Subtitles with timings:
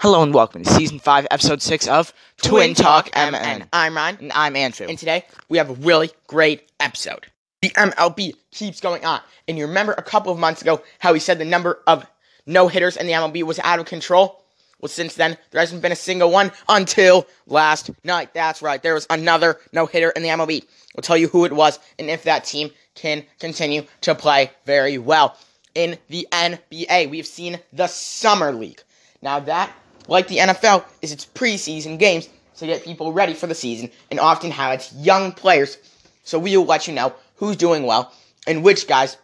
[0.00, 2.12] Hello and welcome to season five, episode six of
[2.42, 3.66] Twin, Talk MN.
[3.72, 4.86] I'm Ryan, And I'm Andrew.
[4.88, 7.26] and today we have a really great episode.
[7.62, 11.18] The MLB keeps going on, and you remember a couple of months ago how we
[11.18, 12.06] said the number of
[12.46, 14.44] no hitters in the MLB was out of control?
[14.80, 18.32] Well, since then, there hasn't been a single one until last night.
[18.32, 20.64] That's right, there was another no hitter in the MLB.
[20.94, 24.98] We'll tell you who it was and if that team can continue to play very
[24.98, 25.36] well.
[25.74, 28.80] In the NBA, we've seen the Summer League.
[29.20, 29.72] Now, that,
[30.08, 34.18] like the NFL, is its preseason games to get people ready for the season and
[34.18, 35.78] often have its young players.
[36.24, 38.12] So we will let you know who's doing well
[38.46, 39.16] and which guys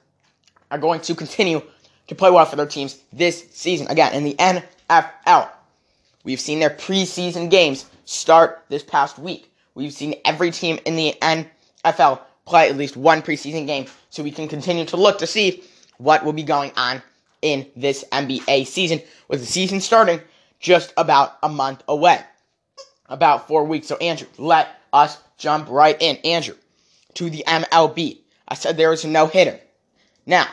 [0.70, 1.62] are going to continue
[2.06, 3.89] to play well for their teams this season.
[3.89, 5.48] Again, in the NFL,
[6.23, 9.51] we've seen their preseason games start this past week.
[9.75, 14.30] We've seen every team in the NFL play at least one preseason game, so we
[14.30, 15.64] can continue to look to see
[15.97, 17.03] what will be going on
[17.42, 20.20] in this NBA season, with the season starting
[20.65, 22.21] just about a month away.
[23.07, 23.87] About four weeks.
[23.87, 26.17] So, Andrew, let us jump right in.
[26.25, 26.55] Andrew,
[27.15, 28.19] to the MLB.
[28.48, 29.61] I said there was a no hitter.
[30.25, 30.47] Now,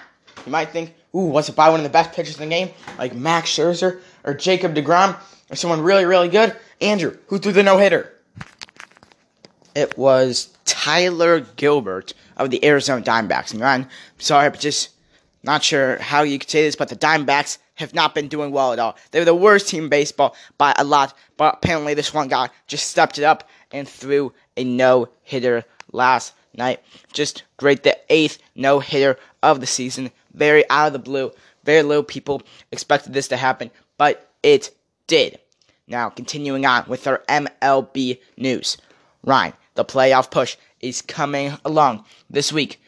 [0.46, 2.70] you might think, ooh, was it by one of the best pitchers in the game,
[2.98, 5.18] like Max Scherzer or Jacob DeGrom
[5.50, 6.58] or someone really, really good?
[6.82, 8.12] Andrew, who threw the no hitter?
[9.76, 13.54] it was Tyler Gilbert of the Arizona Diamondbacks.
[13.54, 13.88] And I'm
[14.18, 14.90] sorry, but just
[15.44, 18.74] not sure how you could say this, but the Diamondbacks have not been doing well
[18.74, 18.96] at all.
[19.12, 22.90] They're the worst team in baseball by a lot, but apparently this one guy just
[22.90, 26.82] stepped it up and threw a no hitter last night.
[27.12, 27.84] Just great.
[27.84, 30.12] The eighth no hitter of the season.
[30.34, 31.32] Very out of the blue.
[31.64, 34.72] Very little people expected this to happen, but it
[35.08, 35.40] did.
[35.88, 38.78] Now, continuing on with our MLB news.
[39.24, 42.82] Ryan, the playoff push is coming along this week.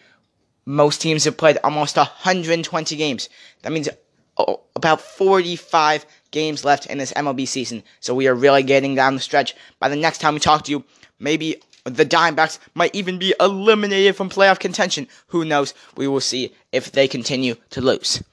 [0.66, 3.30] Most teams have played almost 120 games.
[3.62, 3.90] That means
[4.38, 7.84] oh, about 45 games left in this MLB season.
[8.00, 9.56] So we are really getting down the stretch.
[9.80, 10.84] By the next time we talk to you,
[11.20, 15.08] maybe the Diamondbacks might even be eliminated from playoff contention.
[15.28, 15.74] Who knows?
[15.98, 18.24] We will see if they continue to lose.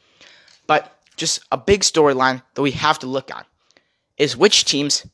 [0.66, 3.44] But just a big storyline that we have to look on
[4.16, 5.06] is which teams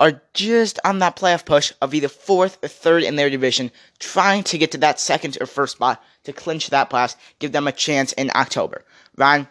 [0.00, 4.42] are just on that playoff push of either fourth or third in their division, trying
[4.42, 7.72] to get to that second or first spot to clinch that playoffs, give them a
[7.72, 8.82] chance in October.
[9.16, 9.46] Ryan,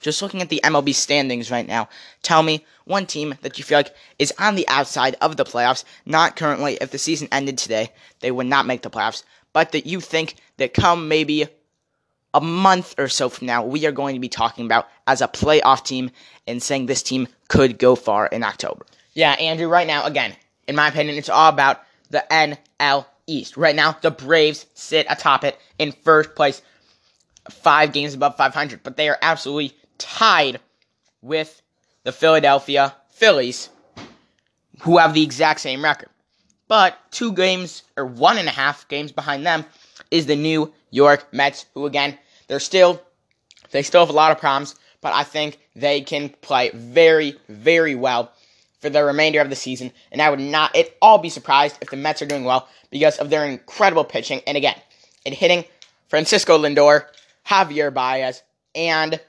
[0.00, 1.88] just looking at the MLB standings right now,
[2.22, 5.84] tell me one team that you feel like is on the outside of the playoffs,
[6.04, 9.24] not currently, if the season ended today, they would not make the playoffs,
[9.54, 11.48] but that you think that come maybe
[12.34, 15.28] a month or so from now, we are going to be talking about as a
[15.28, 16.10] playoff team
[16.46, 18.84] and saying this team could go far in October.
[19.18, 20.32] Yeah, Andrew, right now, again,
[20.68, 23.56] in my opinion, it's all about the NL East.
[23.56, 26.62] Right now, the Braves sit atop it in first place,
[27.50, 30.60] five games above 500, but they are absolutely tied
[31.20, 31.60] with
[32.04, 33.70] the Philadelphia Phillies,
[34.82, 36.10] who have the exact same record.
[36.68, 39.64] But two games, or one and a half games behind them,
[40.12, 43.02] is the New York Mets, who again, they're still,
[43.72, 47.96] they still have a lot of problems, but I think they can play very, very
[47.96, 48.30] well
[48.80, 51.90] for the remainder of the season, and I would not at all be surprised if
[51.90, 54.76] the Mets are doing well because of their incredible pitching, and again,
[55.24, 55.64] in hitting
[56.08, 57.06] Francisco Lindor,
[57.46, 58.42] Javier Baez,
[58.74, 59.20] and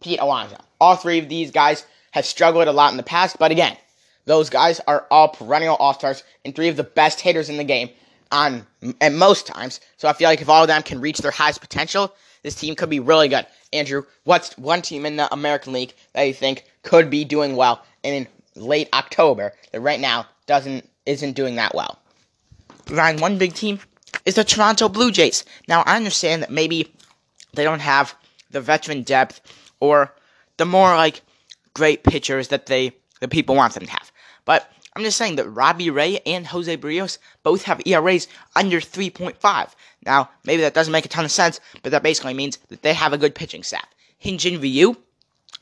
[0.00, 0.56] Pete Alonso.
[0.80, 3.76] All three of these guys have struggled a lot in the past, but again,
[4.26, 7.90] those guys are all perennial all-stars and three of the best hitters in the game
[8.30, 8.66] on
[9.00, 9.80] at most times.
[9.96, 12.74] So I feel like if all of them can reach their highest potential, this team
[12.74, 13.46] could be really good.
[13.72, 17.84] Andrew, what's one team in the American League that you think could be doing well
[18.02, 21.98] in late October that right now doesn't isn't doing that well?
[22.90, 23.80] Ryan, one big team
[24.24, 25.44] is the Toronto Blue Jays.
[25.68, 26.92] Now, I understand that maybe
[27.54, 28.14] they don't have
[28.50, 29.40] the veteran depth
[29.80, 30.12] or
[30.56, 31.22] the more like
[31.74, 34.10] great pitchers that they the people want them to have.
[34.44, 39.70] But I'm just saying that Robbie Ray and Jose Berrios both have ERAs under 3.5.
[40.04, 42.94] Now, maybe that doesn't make a ton of sense, but that basically means that they
[42.94, 43.86] have a good pitching staff.
[44.24, 44.96] Hyun-Jin Ryu,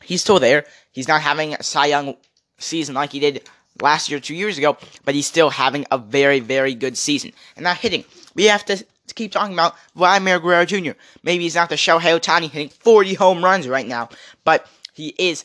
[0.02, 0.64] he's still there.
[0.92, 2.16] He's not having a Cy Young
[2.58, 3.48] season like he did
[3.80, 7.32] last year, two years ago, but he's still having a very, very good season.
[7.56, 8.04] And not hitting.
[8.34, 8.84] We have to
[9.14, 10.92] keep talking about Vladimir Guerrero Jr.
[11.22, 14.08] Maybe he's not the Shohei Ohtani hitting 40 home runs right now,
[14.44, 15.44] but he is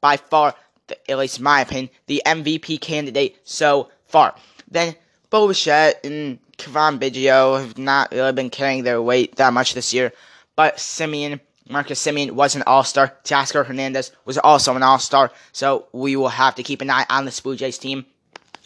[0.00, 0.54] by far,
[0.88, 4.34] the, at least in my opinion, the MVP candidate so far.
[4.70, 4.94] Then
[5.30, 9.94] Bo Bichette and Cavan Biggio have not really been carrying their weight that much this
[9.94, 10.12] year,
[10.56, 13.14] but Semien Marcus Semien was an all star.
[13.24, 15.30] Teoscar Hernandez was also an all star.
[15.52, 18.06] So we will have to keep an eye on this Blue Jays team.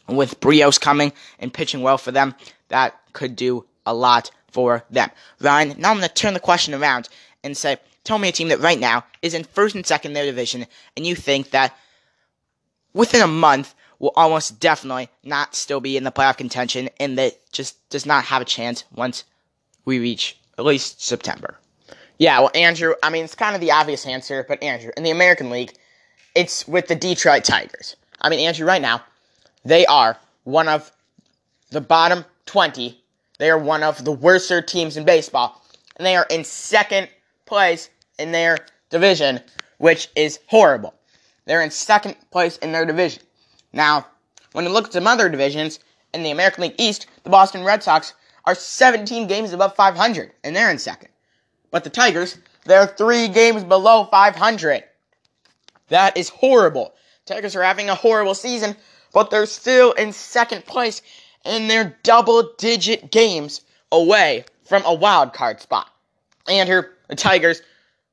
[0.08, 2.34] With Berrios coming and pitching well for them,
[2.68, 5.10] that could do a lot for them.
[5.40, 7.08] Ryan, now I'm going to turn the question around
[7.44, 10.14] and say, tell me a team that right now is in first and second in
[10.14, 10.66] their division,
[10.96, 11.76] and you think that
[12.92, 17.38] within a month will almost definitely not still be in the playoff contention and that
[17.52, 19.22] just does not have a chance once
[19.84, 21.56] we reach at least September.
[22.18, 25.10] Yeah, well, Andrew, I mean, it's kind of the obvious answer, but Andrew, in the
[25.10, 25.72] American League,
[26.34, 27.96] it's with the Detroit Tigers.
[28.20, 29.02] I mean, Andrew, right now,
[29.64, 30.92] they are one of
[31.70, 33.02] the bottom 20.
[33.38, 35.64] They are one of the worst teams in baseball,
[35.96, 37.08] and they are in second
[37.46, 38.58] place in their
[38.90, 39.40] division,
[39.78, 40.94] which is horrible.
[41.46, 43.22] They're in second place in their division.
[43.72, 44.06] Now,
[44.52, 45.80] when you look at some other divisions
[46.14, 50.54] in the American League East, the Boston Red Sox are 17 games above 500, and
[50.54, 51.08] they're in second.
[51.72, 54.84] But the Tigers, they're three games below 500.
[55.88, 56.94] That is horrible.
[57.24, 58.76] Tigers are having a horrible season,
[59.12, 61.02] but they're still in second place,
[61.44, 65.88] and they're double digit games away from a wild card spot.
[66.46, 67.62] And here, the Tigers,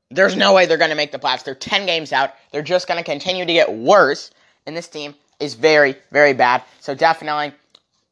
[0.10, 1.44] there's no way they're going to make the playoffs.
[1.44, 2.34] They're 10 games out.
[2.52, 4.32] They're just going to continue to get worse,
[4.66, 6.64] and this team is very, very bad.
[6.80, 7.54] So definitely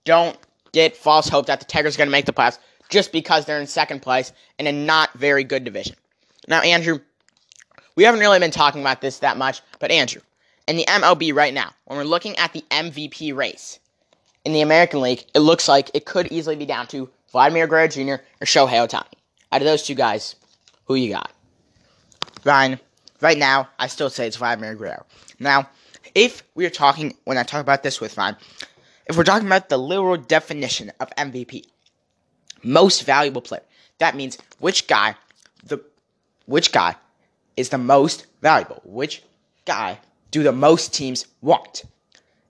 [0.03, 0.37] don't
[0.73, 2.59] get false hope that the Tigers are going to make the playoffs
[2.89, 5.95] just because they're in second place in a not very good division.
[6.47, 6.99] Now, Andrew,
[7.95, 10.21] we haven't really been talking about this that much, but Andrew,
[10.67, 13.79] in the MLB right now, when we're looking at the MVP race
[14.45, 17.87] in the American League, it looks like it could easily be down to Vladimir Guerrero
[17.87, 18.01] Jr.
[18.01, 19.13] or Shohei Ohtani.
[19.51, 20.35] Out of those two guys,
[20.85, 21.31] who you got?
[22.43, 22.79] Ryan,
[23.21, 25.05] right now, I still say it's Vladimir Guerrero.
[25.39, 25.69] Now,
[26.15, 28.37] if we are talking, when I talk about this with Ryan,
[29.07, 31.63] if we're talking about the literal definition of MVP,
[32.63, 33.63] most valuable player,
[33.99, 35.15] that means which guy,
[35.65, 35.81] the
[36.45, 36.95] which guy
[37.55, 39.23] is the most valuable, which
[39.65, 39.99] guy
[40.31, 41.83] do the most teams want,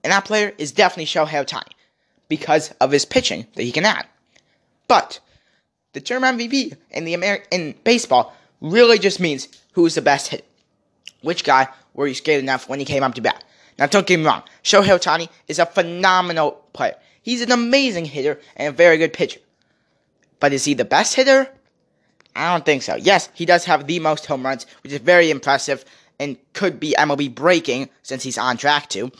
[0.02, 1.72] and that player is definitely Shohei Ohtani
[2.28, 4.06] because of his pitching that he can add.
[4.86, 5.20] But
[5.92, 10.44] the term MVP in the Ameri- in baseball really just means who's the best hit.
[11.22, 13.44] Which guy were you scared enough when he came up to bat?
[13.78, 14.42] Now, don't get me wrong.
[14.62, 16.96] Shohei Ohtani is a phenomenal player.
[17.22, 19.40] He's an amazing hitter and a very good pitcher.
[20.40, 21.48] But is he the best hitter?
[22.36, 22.94] I don't think so.
[22.94, 25.84] Yes, he does have the most home runs, which is very impressive
[26.20, 29.10] and could be MLB breaking since he's on track to.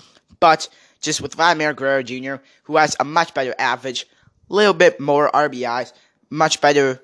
[0.40, 0.68] But
[1.00, 4.06] just with Vladimir Guerrero Jr., who has a much better average,
[4.50, 5.92] a little bit more RBIs,
[6.30, 7.00] much better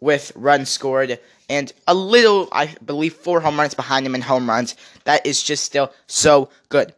[0.00, 1.18] with runs scored,
[1.48, 4.76] and a little, I believe, four home runs behind him in home runs.
[5.04, 6.94] That is just still so good.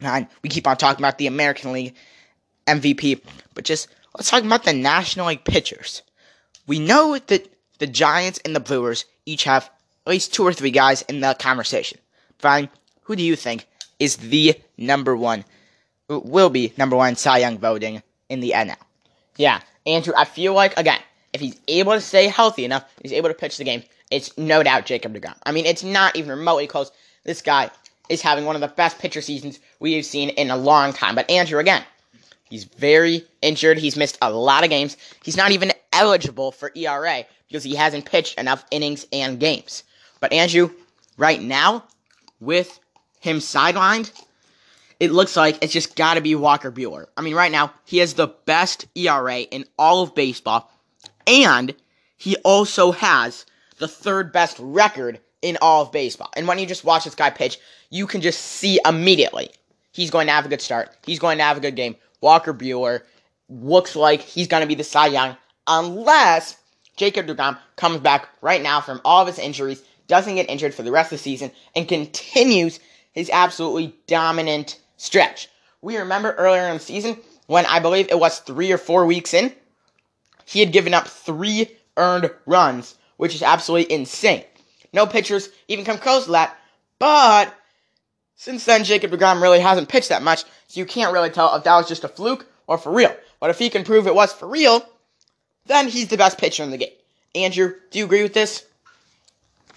[0.00, 1.94] And we keep on talking about the American League
[2.66, 3.20] MVP,
[3.54, 6.02] but just let's talk about the National League pitchers.
[6.66, 9.70] We know that the Giants and the Brewers each have
[10.06, 11.98] at least two or three guys in the conversation.
[12.38, 12.68] Fine,
[13.02, 13.66] who do you think
[13.98, 15.44] is the number one,
[16.08, 18.76] will be number one Cy Young voting in the NL?
[19.36, 21.00] Yeah, Andrew, I feel like, again,
[21.32, 24.62] if he's able to stay healthy enough, he's able to pitch the game, it's no
[24.62, 25.36] doubt Jacob DeGrom.
[25.44, 26.90] I mean, it's not even remotely close.
[27.24, 27.70] This guy
[28.08, 31.14] is having one of the best pitcher seasons we have seen in a long time.
[31.14, 31.84] But Andrew, again,
[32.50, 33.78] he's very injured.
[33.78, 34.96] He's missed a lot of games.
[35.24, 39.84] He's not even eligible for ERA because he hasn't pitched enough innings and games.
[40.20, 40.70] But Andrew,
[41.16, 41.84] right now,
[42.40, 42.78] with
[43.20, 44.12] him sidelined,
[44.98, 47.06] it looks like it's just got to be Walker Buehler.
[47.16, 50.70] I mean, right now, he has the best ERA in all of baseball,
[51.26, 51.74] and
[52.18, 53.46] he also has
[53.78, 56.30] the third best record in all of baseball.
[56.36, 57.58] And when you just watch this guy pitch,
[57.88, 59.50] you can just see immediately
[59.92, 60.90] he's going to have a good start.
[61.04, 61.96] He's going to have a good game.
[62.20, 63.02] Walker Buehler
[63.48, 65.36] looks like he's going to be the Cy Young
[65.66, 66.56] unless
[66.96, 70.82] Jacob DeGrom comes back right now from all of his injuries, doesn't get injured for
[70.82, 72.80] the rest of the season, and continues
[73.12, 75.48] his absolutely dominant stretch.
[75.82, 79.34] We remember earlier in the season when I believe it was three or four weeks
[79.34, 79.52] in,
[80.44, 84.44] he had given up three earned runs, which is absolutely insane.
[84.92, 86.56] No pitchers even come close to that,
[86.98, 87.54] but
[88.40, 91.64] since then, Jacob DeGrom really hasn't pitched that much, so you can't really tell if
[91.64, 93.14] that was just a fluke or for real.
[93.38, 94.82] But if he can prove it was for real,
[95.66, 96.94] then he's the best pitcher in the game.
[97.34, 98.64] Andrew, do you agree with this?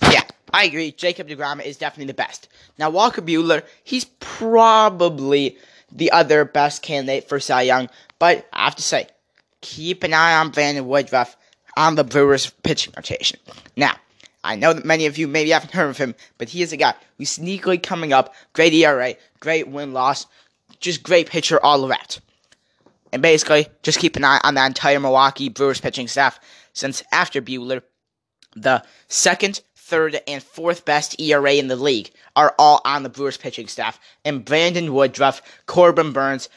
[0.03, 0.21] Yeah,
[0.53, 0.93] I agree.
[0.93, 2.47] Jacob DeGrom is definitely the best.
[2.79, 5.57] Now, Walker Buehler, he's probably
[5.91, 9.07] the other best candidate for Cy Young, but I have to say,
[9.59, 11.35] keep an eye on Brandon Woodruff
[11.75, 13.41] on the Brewers pitching rotation.
[13.75, 13.95] Now,
[14.43, 16.77] I know that many of you maybe haven't heard of him, but he is a
[16.77, 20.25] guy who's sneakily coming up, great ERA, great win loss,
[20.79, 22.19] just great pitcher all around.
[23.11, 26.39] And basically, just keep an eye on the entire Milwaukee Brewers pitching staff,
[26.73, 27.83] since after Buehler,
[28.55, 33.37] the second, third, and fourth best ERA in the league are all on the Brewers
[33.37, 33.99] pitching staff.
[34.25, 36.49] And Brandon Woodruff, Corbin Burnes,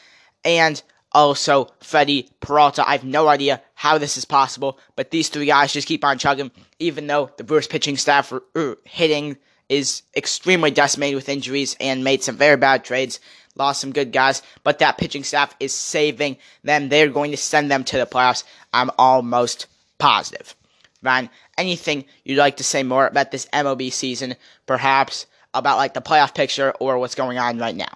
[0.43, 2.87] and also Freddie Peralta.
[2.87, 6.17] I have no idea how this is possible, but these three guys just keep on
[6.17, 9.37] chugging, even though the Brewers pitching staff are, er, are hitting
[9.69, 13.19] is extremely decimated with injuries and made some very bad trades,
[13.55, 16.89] lost some good guys, but that pitching staff is saving them.
[16.89, 18.43] They're going to send them to the playoffs.
[18.73, 20.55] I'm almost positive.
[21.01, 24.35] Ryan, anything you'd like to say more about this MLB season,
[24.65, 27.91] perhaps about like the playoff picture or what's going on right now?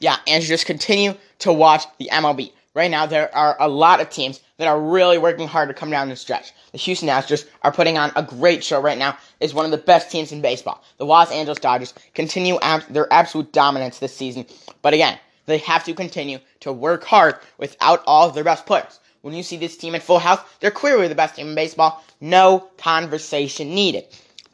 [0.00, 2.52] Yeah, and just continue to watch the MLB.
[2.74, 5.90] Right now, there are a lot of teams that are really working hard to come
[5.90, 6.52] down the stretch.
[6.72, 9.16] The Houston Astros are putting on a great show right now.
[9.38, 10.82] Is one of the best teams in baseball.
[10.98, 14.46] The Los Angeles Dodgers continue ab- their absolute dominance this season,
[14.82, 18.98] but again, they have to continue to work hard without all of their best players.
[19.22, 22.02] When you see this team in full health, they're clearly the best team in baseball.
[22.20, 24.04] No conversation needed.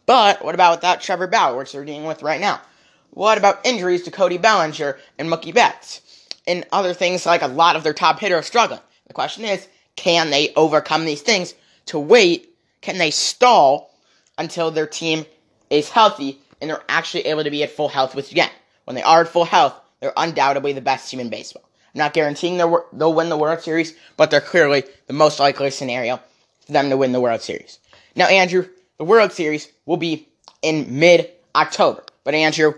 [0.07, 2.61] But what about without Trevor Bauer, which they're dealing with right now?
[3.11, 6.01] What about injuries to Cody Bellinger and Mookie Betts?
[6.47, 8.81] And other things like a lot of their top hitters struggling.
[9.07, 11.55] The question is, can they overcome these things
[11.87, 12.55] to wait?
[12.81, 13.95] Can they stall
[14.39, 15.27] until their team
[15.69, 18.15] is healthy and they're actually able to be at full health?
[18.15, 18.51] Which again,
[18.85, 21.65] when they are at full health, they're undoubtedly the best team in baseball.
[21.95, 26.21] I'm not guaranteeing they'll win the World Series, but they're clearly the most likely scenario
[26.65, 27.81] for them to win the World Series.
[28.15, 30.29] Now, Andrew, the World Series will be
[30.63, 32.05] in mid October.
[32.23, 32.75] But, Andrew,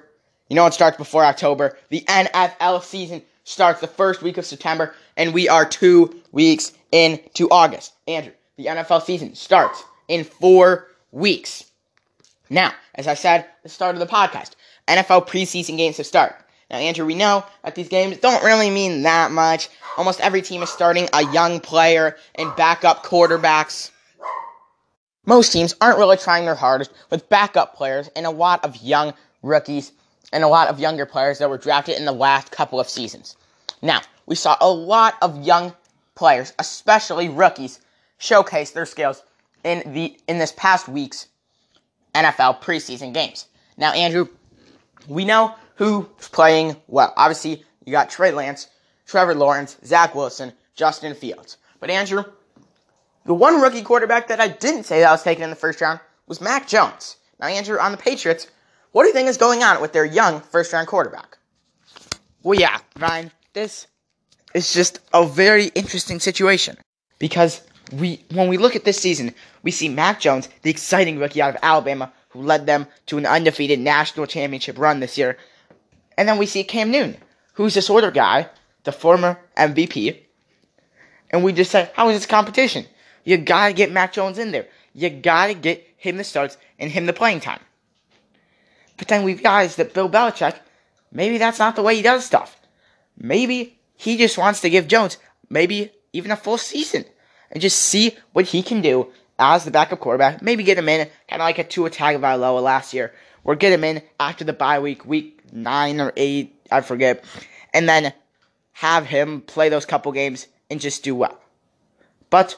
[0.53, 1.79] you know what starts before October?
[1.89, 7.49] The NFL season starts the first week of September, and we are two weeks into
[7.51, 7.95] August.
[8.07, 11.65] Andrew, the NFL season starts in four weeks.
[12.51, 14.51] Now, as I said at the start of the podcast,
[14.87, 16.37] NFL preseason games have started.
[16.71, 19.71] Now, Andrew, we know that these games don't really mean that much.
[19.97, 23.91] Almost every team is starting a young player and backup quarterbacks.
[25.25, 29.15] Most teams aren't really trying their hardest with backup players and a lot of young
[29.41, 29.93] rookies
[30.33, 33.37] and a lot of younger players that were drafted in the last couple of seasons.
[33.83, 35.75] Now, we saw a lot of young
[36.15, 37.81] players, especially rookies,
[38.19, 39.23] showcase their skills
[39.65, 41.29] in the in this past week's
[42.15, 43.47] NFL preseason games.
[43.77, 44.29] Now, Andrew,
[45.09, 47.13] we know who's playing well.
[47.17, 48.69] Obviously, you got Trey Lance,
[49.07, 51.57] Trevor Lawrence, Zach Wilson, Justin Fields.
[51.81, 52.25] But Andrew,
[53.25, 55.81] the one rookie quarterback that I didn't say that I was taken in the first
[55.81, 57.17] round was Mac Jones.
[57.41, 58.47] Now, Andrew, on the Patriots,
[58.93, 61.39] what do you think is going on with their young first round quarterback?
[62.43, 63.87] Well, yeah, Ryan, this
[64.55, 66.77] is just a very interesting situation
[67.19, 71.43] because we, when we look at this season, we see Mac Jones, the exciting rookie
[71.43, 75.37] out of Alabama, who led them to an undefeated national championship run this year,
[76.17, 77.17] and then we see Cam Newton,
[77.55, 78.49] who's this older guy,
[78.85, 80.19] the former MVP,
[81.31, 82.85] and we just say, how is this competition?
[83.25, 84.67] You gotta get Mac Jones in there.
[84.95, 87.61] You gotta get him the starts and him the playing time.
[88.97, 90.59] But then we realize that Bill Belichick,
[91.11, 92.57] maybe that's not the way he does stuff.
[93.17, 95.19] Maybe he just wants to give Jones
[95.49, 97.05] maybe even a full season
[97.51, 99.09] and just see what he can do
[99.39, 100.43] as the backup quarterback.
[100.43, 103.13] Maybe get him in, kind of like a Tua Tagovailoa last year,
[103.45, 107.25] or get him in after the bye week, week nine or eight, I forget,
[107.75, 108.13] and then
[108.73, 111.39] have him play those couple games and just do well.
[112.31, 112.57] But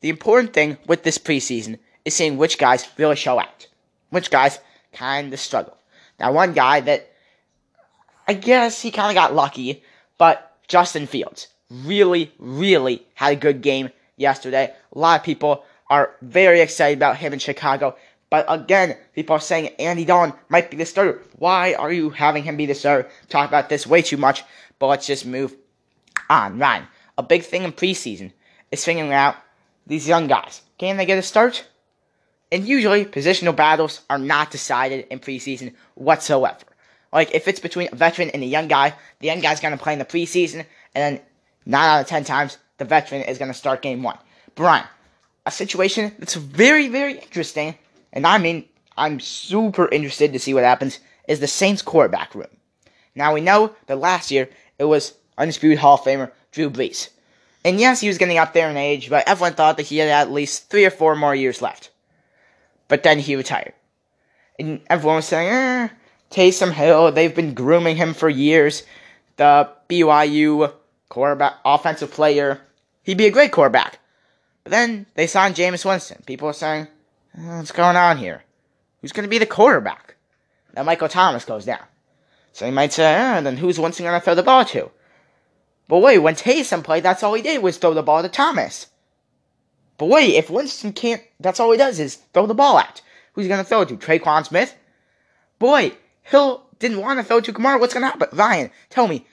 [0.00, 3.66] the important thing with this preseason is seeing which guys really show out,
[4.10, 4.58] which guys
[4.94, 5.76] kind of struggle.
[6.18, 7.10] Now, one guy that
[8.26, 9.82] I guess he kind of got lucky,
[10.16, 14.72] but Justin Fields really, really had a good game yesterday.
[14.92, 17.96] A lot of people are very excited about him in Chicago.
[18.30, 21.22] But again, people are saying Andy Dalton might be the starter.
[21.36, 23.08] Why are you having him be the starter?
[23.28, 24.42] Talk about this way too much,
[24.78, 25.54] but let's just move
[26.30, 26.58] on.
[26.58, 28.32] Ryan, a big thing in preseason
[28.72, 29.36] is figuring out
[29.86, 30.62] these young guys.
[30.78, 31.66] Can they get a start?
[32.52, 36.64] And usually, positional battles are not decided in preseason whatsoever.
[37.12, 39.82] Like, if it's between a veteran and a young guy, the young guy's going to
[39.82, 41.20] play in the preseason, and then
[41.66, 44.18] 9 out of 10 times, the veteran is going to start game one.
[44.54, 44.84] Brian,
[45.46, 47.76] a situation that's very, very interesting,
[48.12, 48.64] and I mean,
[48.96, 50.98] I'm super interested to see what happens,
[51.28, 52.48] is the Saints quarterback room.
[53.14, 54.48] Now, we know that last year
[54.78, 57.08] it was undisputed Hall of Famer Drew Brees.
[57.64, 60.08] And yes, he was getting up there in age, but everyone thought that he had
[60.08, 61.90] at least three or four more years left.
[62.88, 63.72] But then he retired.
[64.58, 65.88] And everyone was saying, eh,
[66.30, 68.84] Taysom Hill, they've been grooming him for years.
[69.36, 70.72] The BYU
[71.08, 72.60] quarterback, offensive player,
[73.02, 73.98] he'd be a great quarterback.
[74.62, 76.22] But then they signed Jameis Winston.
[76.26, 76.88] People are saying,
[77.36, 78.42] eh, what's going on here?
[79.00, 80.16] Who's going to be the quarterback?
[80.72, 81.84] Then Michael Thomas goes down.
[82.52, 84.90] So you might say, eh, then who's Winston going to throw the ball to?
[85.88, 88.86] But wait, when Taysom played, that's all he did was throw the ball to Thomas.
[89.98, 93.00] But wait, if Winston can't, that's all he does is throw the ball at.
[93.32, 93.96] Who's he going to throw it to?
[93.96, 94.74] Tre'Quan Smith?
[95.58, 97.78] Boy, Hill didn't want to throw to Kamara.
[97.78, 98.28] What's going to happen?
[98.32, 99.26] Ryan, tell me,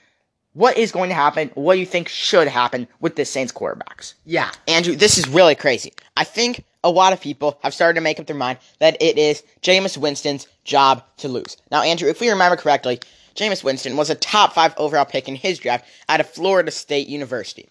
[0.54, 1.50] what is going to happen?
[1.54, 4.14] What do you think should happen with the Saints quarterbacks?
[4.24, 5.92] Yeah, Andrew, this is really crazy.
[6.16, 9.18] I think a lot of people have started to make up their mind that it
[9.18, 11.56] is Jameis Winston's job to lose.
[11.70, 13.00] Now, Andrew, if we remember correctly,
[13.34, 17.08] Jameis Winston was a top five overall pick in his draft out of Florida State
[17.08, 17.68] University.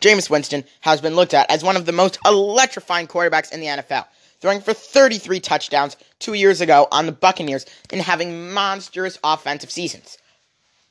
[0.00, 3.66] Jameis Winston has been looked at as one of the most electrifying quarterbacks in the
[3.66, 4.06] NFL,
[4.40, 10.18] throwing for 33 touchdowns two years ago on the Buccaneers and having monstrous offensive seasons.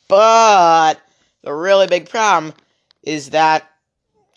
[0.08, 0.96] But
[1.42, 2.54] the really big problem
[3.04, 3.70] is that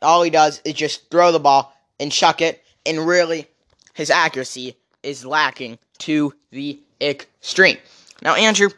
[0.01, 3.47] all he does is just throw the ball and chuck it, and really
[3.95, 7.79] his accuracy is lacking to the extreme.
[8.23, 8.71] Now, Andrew,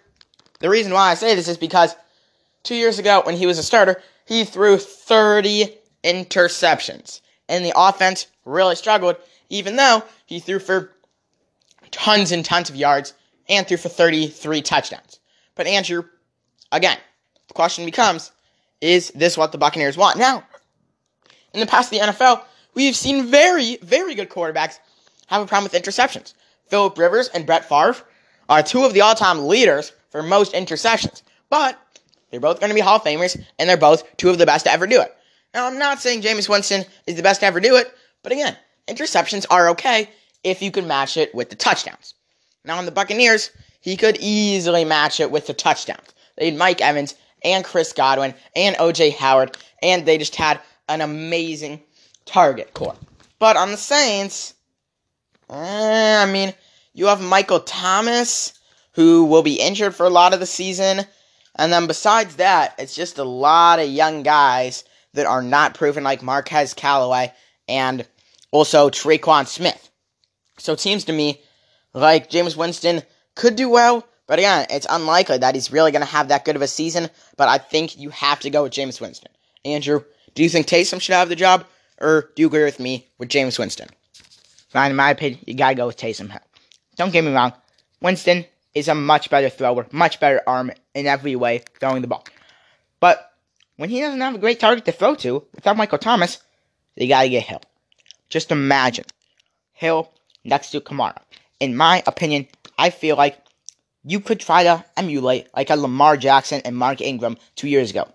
[0.61, 1.95] the reason why I say this is because
[2.63, 7.21] two years ago, when he was a starter, he threw 30 interceptions.
[7.49, 9.17] And the offense really struggled,
[9.49, 10.91] even though he threw for
[11.91, 13.15] tons and tons of yards
[13.49, 15.21] and threw for 33 touchdowns.
[15.55, 16.05] But Andrew,
[16.73, 16.99] again,
[17.49, 18.33] the question becomes
[18.81, 20.19] is this what the Buccaneers want?
[20.19, 20.45] Now,
[21.55, 22.43] in the past the NFL,
[22.75, 24.79] we've seen very, very good quarterbacks
[25.29, 26.35] have a problem with interceptions.
[26.69, 27.97] Philip Rivers and Brett Favre
[28.49, 31.23] are two of the all time leaders for most interceptions.
[31.49, 31.79] But
[32.31, 34.65] they're both going to be Hall of Famers, and they're both two of the best
[34.67, 35.17] to ever do it.
[35.55, 37.95] Now, I'm not saying Jameis Winston is the best to ever do it,
[38.25, 38.57] but again,
[38.89, 40.11] interceptions are okay
[40.43, 42.15] if you can match it with the touchdowns.
[42.65, 46.09] Now, on the Buccaneers, he could easily match it with the touchdowns.
[46.37, 51.01] They had Mike Evans and Chris Godwin and OJ Howard, and they just had an
[51.01, 51.81] amazing
[52.25, 52.97] target core.
[53.39, 54.55] But on the Saints,
[55.51, 56.53] eh, I mean,
[56.95, 58.59] you have Michael Thomas,
[58.93, 61.05] who will be injured for a lot of the season.
[61.57, 64.85] And then besides that, it's just a lot of young guys
[65.15, 67.33] that are not proven, like Marquez Callaway
[67.69, 68.07] and
[68.51, 69.91] also Tre'Quan Smith.
[70.59, 71.41] So it seems to me
[71.93, 73.03] like James Winston
[73.35, 76.57] could do well, but again, it's unlikely that he's really going to have that good
[76.57, 77.11] of a season.
[77.37, 79.31] But I think you have to go with James Winston.
[79.65, 80.05] Andrew,
[80.35, 81.65] do you think Taysom should have the job,
[82.01, 83.89] or do you agree with me with James Winston?
[84.69, 86.37] Fine, in my opinion, you gotta go with Taysom
[86.97, 87.53] Don't get me wrong,
[88.01, 88.45] Winston
[88.75, 92.25] is a much better thrower, much better arm in every way throwing the ball.
[92.99, 93.31] But
[93.77, 96.43] when he doesn't have a great target to throw to without Michael Thomas,
[96.97, 97.63] they gotta get Hill.
[98.29, 99.05] Just imagine
[99.73, 100.13] Hill
[100.45, 101.21] next to Kamara.
[101.61, 102.47] In my opinion,
[102.79, 103.39] I feel like
[104.05, 108.09] you could try to emulate like a Lamar Jackson and Mark Ingram two years ago.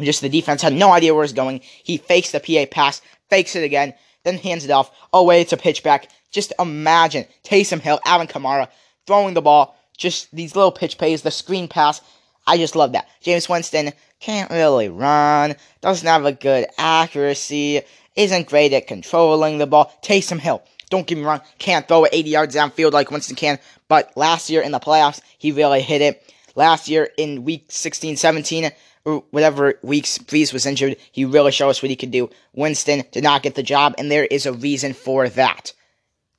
[0.00, 1.60] Just the defense had no idea where it's going.
[1.60, 3.00] He fakes the PA pass,
[3.30, 4.90] fakes it again, then hands it off.
[5.12, 6.06] Oh wait, it's a pitchback.
[6.30, 8.68] Just imagine Taysom Hill, Alvin Kamara
[9.06, 9.76] throwing the ball.
[9.96, 12.00] Just these little pitch plays, the screen pass.
[12.46, 13.08] I just love that.
[13.24, 13.92] Jameis Winston
[14.24, 17.82] can't really run, doesn't have a good accuracy,
[18.16, 19.92] isn't great at controlling the ball.
[20.02, 23.58] Taysom Hill, don't get me wrong, can't throw it 80 yards downfield like Winston can,
[23.86, 26.32] but last year in the playoffs, he really hit it.
[26.54, 28.70] Last year in week 16, 17,
[29.04, 32.30] or whatever weeks Brees was injured, he really showed us what he could do.
[32.54, 35.74] Winston did not get the job, and there is a reason for that.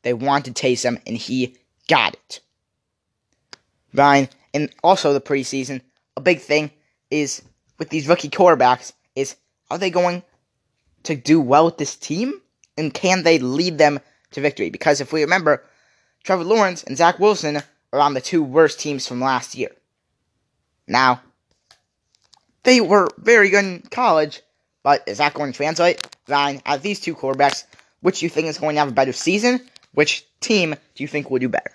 [0.01, 1.55] They wanted Taysom, and he
[1.87, 2.39] got it.
[3.93, 5.81] Ryan, and also the preseason,
[6.17, 6.71] a big thing
[7.11, 7.43] is
[7.77, 9.35] with these rookie quarterbacks is
[9.69, 10.23] are they going
[11.03, 12.41] to do well with this team?
[12.77, 13.99] And can they lead them
[14.31, 14.69] to victory?
[14.69, 15.63] Because if we remember,
[16.23, 17.61] Trevor Lawrence and Zach Wilson
[17.93, 19.71] are on the two worst teams from last year.
[20.87, 21.21] Now,
[22.63, 24.41] they were very good in college,
[24.83, 26.05] but is that going to translate?
[26.27, 27.63] Ryan, out of these two quarterbacks,
[28.01, 29.61] which you think is going to have a better season?
[29.93, 31.71] Which team do you think will do better?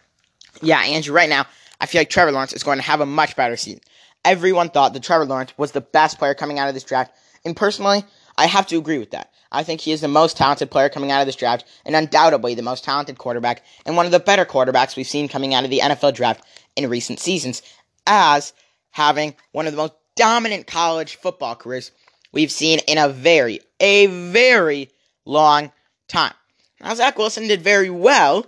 [0.61, 1.47] Yeah, Andrew, right now,
[1.81, 3.81] I feel like Trevor Lawrence is going to have a much better season.
[4.25, 7.13] Everyone thought that Trevor Lawrence was the best player coming out of this draft,
[7.45, 8.05] and personally,
[8.37, 9.33] I have to agree with that.
[9.53, 12.55] I think he is the most talented player coming out of this draft, and undoubtedly
[12.55, 15.71] the most talented quarterback, and one of the better quarterbacks we've seen coming out of
[15.71, 16.45] the NFL draft
[16.77, 17.63] in recent seasons,
[18.07, 18.53] as
[18.91, 21.91] having one of the most dominant college football careers
[22.33, 24.91] we've seen in a very, a very
[25.25, 25.73] long
[26.09, 26.35] time.
[26.81, 28.47] Now, Zach Wilson did very well.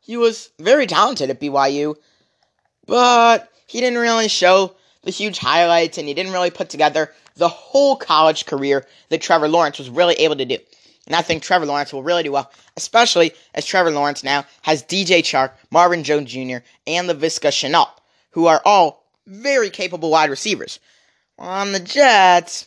[0.00, 1.96] He was very talented at BYU,
[2.86, 7.48] but he didn't really show the huge highlights and he didn't really put together the
[7.48, 10.58] whole college career that Trevor Lawrence was really able to do.
[11.06, 14.82] And I think Trevor Lawrence will really do well, especially as Trevor Lawrence now has
[14.82, 17.88] DJ Chark, Marvin Jones Jr., and Laviska Shenault,
[18.32, 20.80] who are all very capable wide receivers.
[21.38, 22.66] On the Jets,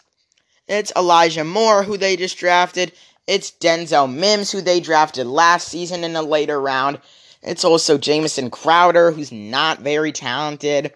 [0.67, 2.93] it's Elijah Moore, who they just drafted.
[3.27, 6.99] It's Denzel Mims, who they drafted last season in a later round.
[7.43, 10.93] It's also Jamison Crowder, who's not very talented.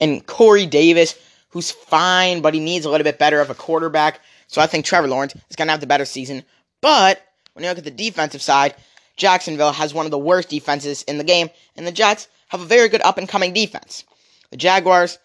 [0.00, 1.14] And Corey Davis,
[1.50, 4.20] who's fine, but he needs a little bit better of a quarterback.
[4.46, 6.44] So I think Trevor Lawrence is going to have the better season.
[6.80, 8.74] But when you look at the defensive side,
[9.16, 12.66] Jacksonville has one of the worst defenses in the game, and the Jets have a
[12.66, 14.04] very good up and coming defense.
[14.50, 15.18] The Jaguars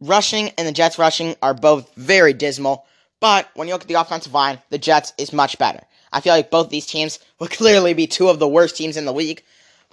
[0.00, 2.86] rushing and the Jets rushing are both very dismal,
[3.20, 5.80] but when you look at the offensive line, the Jets is much better.
[6.12, 9.04] I feel like both these teams will clearly be two of the worst teams in
[9.04, 9.42] the league.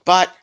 [0.04, 0.34] But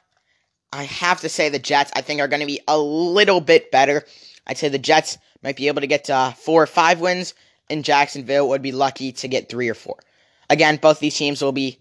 [0.74, 3.70] I have to say the Jets, I think, are going to be a little bit
[3.70, 4.04] better.
[4.44, 7.32] I'd say the Jets might be able to get to four or five wins,
[7.70, 9.96] and Jacksonville would be lucky to get three or four.
[10.50, 11.78] Again, both these teams will be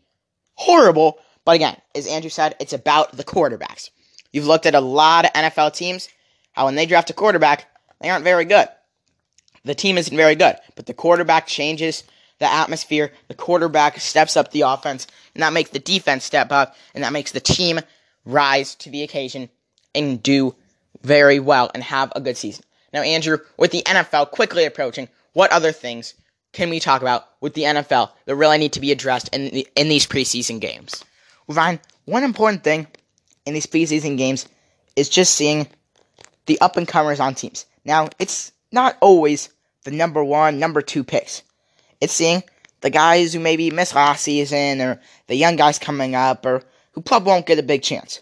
[0.53, 3.89] horrible, but again, as Andrew said, it's about the quarterbacks.
[4.31, 6.07] You've looked at a lot of NFL teams,
[6.51, 7.65] how when they draft a quarterback,
[7.99, 8.67] they aren't very good.
[9.65, 12.03] The team isn't very good, but the quarterback changes
[12.37, 13.11] the atmosphere.
[13.27, 17.13] The quarterback steps up the offense, and that makes the defense step up, and that
[17.13, 17.79] makes the team
[18.25, 19.49] rise to the occasion
[19.95, 20.55] and do
[21.01, 22.63] very well and have a good season.
[22.93, 26.13] Now, Andrew, with the NFL quickly approaching, what other things
[26.51, 29.67] can we talk about with the NFL that really need to be addressed in the,
[29.75, 31.03] in these preseason games?
[31.47, 32.87] Ryan, one important thing
[33.45, 34.47] in these preseason games
[34.95, 35.67] is just seeing
[36.45, 37.65] the up and comers on teams.
[37.83, 39.49] Now, it's not always
[39.83, 41.41] the number one, number two picks.
[41.99, 42.43] It's seeing
[42.81, 47.01] the guys who maybe missed last season or the young guys coming up or who
[47.01, 48.21] probably won't get a big chance.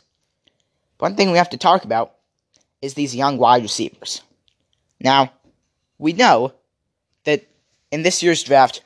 [0.97, 2.13] One thing we have to talk about
[2.81, 4.21] is these young wide receivers.
[4.99, 5.31] Now,
[5.97, 6.53] we know
[7.25, 7.47] that
[7.91, 8.84] in this year's draft,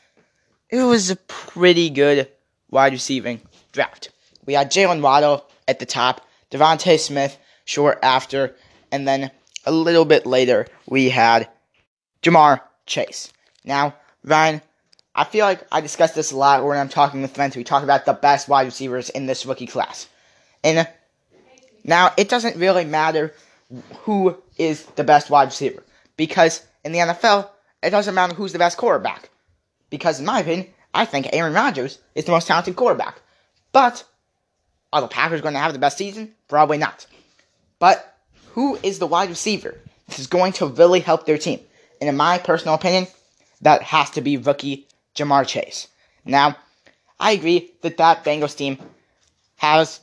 [0.70, 2.30] it was a pretty good
[2.70, 4.10] wide receiving draft.
[4.46, 8.56] We had Jaylen Waddle at the top, DeVonta Smith short after,
[8.92, 9.32] and then
[9.66, 11.50] a little bit later we had
[12.22, 13.32] Ja'Marr Chase.
[13.64, 14.62] Now, Ryan,
[15.16, 17.56] I feel like I discuss this a lot when I'm talking with friends.
[17.56, 20.08] We talk about the best wide receivers in this rookie class.
[20.62, 20.88] And
[21.86, 23.34] now it doesn't really matter
[24.00, 25.84] who is the best wide receiver
[26.18, 27.50] because in the NFL,
[27.82, 29.30] it doesn't matter who's the best quarterback.
[29.90, 33.22] Because in my opinion, I think Aaron Rodgers is the most talented quarterback.
[33.72, 34.04] But
[34.92, 36.34] are the Packers going to have the best season?
[36.50, 37.06] Probably not.
[37.80, 38.18] But
[38.54, 39.78] who is the wide receiver?
[40.08, 41.60] This is going to really help their team.
[42.02, 43.08] And in my personal opinion,
[43.62, 45.88] that has to be rookie Ja'Marr Chase.
[46.24, 46.58] Now,
[47.20, 48.78] I agree that that Bengals team
[49.58, 50.00] has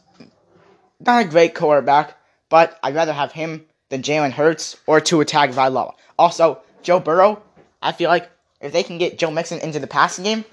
[1.00, 2.16] not a great quarterback,
[2.48, 5.94] but I'd rather have him than Jalen Hurts or Tua Tagovailoa.
[6.18, 7.42] Also, Joe Burrow,
[7.80, 10.44] I feel like if they can get Joe Mixon into the passing game,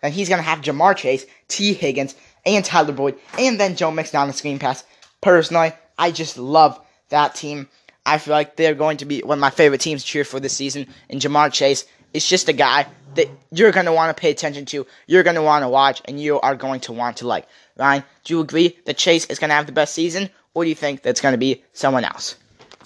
[0.00, 2.14] then he's going to have Ja'Marr Chase, Tee Higgins,
[2.46, 4.84] and Tyler Boyd, and then Joe Mixon on the screen pass.
[5.20, 7.68] Personally, I just love that team.
[8.06, 10.40] I feel like they're going to be one of my favorite teams to cheer for
[10.40, 10.86] this season.
[11.10, 14.64] And Ja'Marr Chase is just a guy that you're going to want to pay attention
[14.66, 17.46] to, you're going to want to watch, and you are going to want to like.
[17.76, 20.68] Ryan, do you agree that Chase is going to have the best season, or do
[20.68, 22.36] you think that's going to be someone else?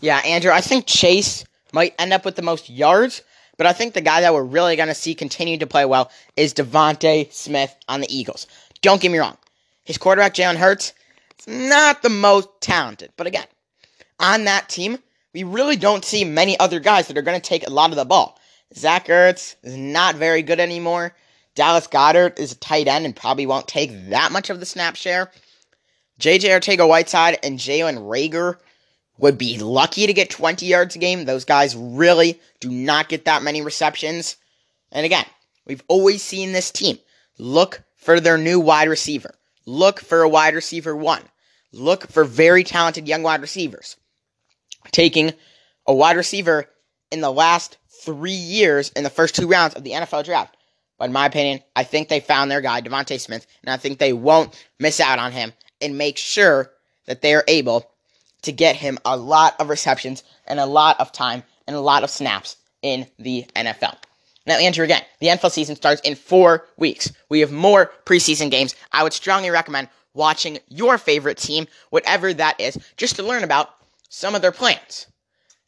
[0.01, 3.23] Yeah, Andrew, I think Chase might end up with the most yards,
[3.57, 6.11] but I think the guy that we're really going to see continue to play well
[6.37, 8.47] is DeVonta Smith on the Eagles.
[8.81, 9.37] Don't get me wrong.
[9.85, 10.93] His quarterback, Jalen Hurts,
[11.39, 13.13] is not the most talented.
[13.17, 13.47] But again,
[14.19, 14.99] on that team,
[15.33, 17.97] we really don't see many other guys that are going to take a lot of
[17.97, 18.39] the ball.
[18.75, 21.15] Zach Ertz is not very good anymore.
[21.55, 24.97] Dallas Goedert is a tight end and probably won't take that much of the snap
[24.97, 25.31] share.
[26.19, 28.59] JJ Arcega Whiteside and Jalen Reagor
[29.19, 31.25] would be lucky to get 20 yards a game.
[31.25, 34.37] Those guys really do not get that many receptions.
[34.91, 35.27] And again,
[35.67, 36.99] we've always seen this team
[37.39, 39.35] look for their new wide receiver.
[39.67, 41.23] Look for a wide receiver one.
[41.73, 43.97] Look for very talented young wide receivers.
[44.91, 45.33] Taking
[45.87, 46.67] a wide receiver
[47.11, 50.57] in the last three years in the first two rounds of the NFL draft.
[50.99, 53.99] But in my opinion, I think they found their guy, DeVonta Smith, and I think
[53.99, 56.71] they won't miss out on him and make sure
[57.07, 57.91] that they are able
[58.43, 62.05] to get him a lot of receptions and a lot of time and a lot
[62.05, 63.97] of snaps in the NFL.
[64.47, 67.13] Now, Andrew, again, the NFL season starts in four weeks.
[67.29, 68.75] We have more preseason games.
[68.91, 73.71] I would strongly recommend watching your favorite team, whatever that is, just to learn about
[74.09, 75.07] some of their plans.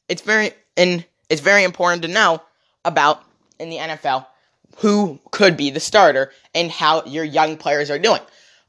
[0.09, 2.43] It's very and it's very important to know
[2.85, 3.23] about
[3.59, 4.27] in the NFL
[4.79, 8.21] who could be the starter and how your young players are doing.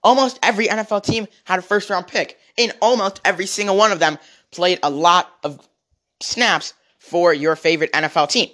[0.03, 3.99] Almost every NFL team had a first round pick, and almost every single one of
[3.99, 4.19] them
[4.51, 5.67] played a lot of
[6.21, 8.49] snaps for your favorite NFL team.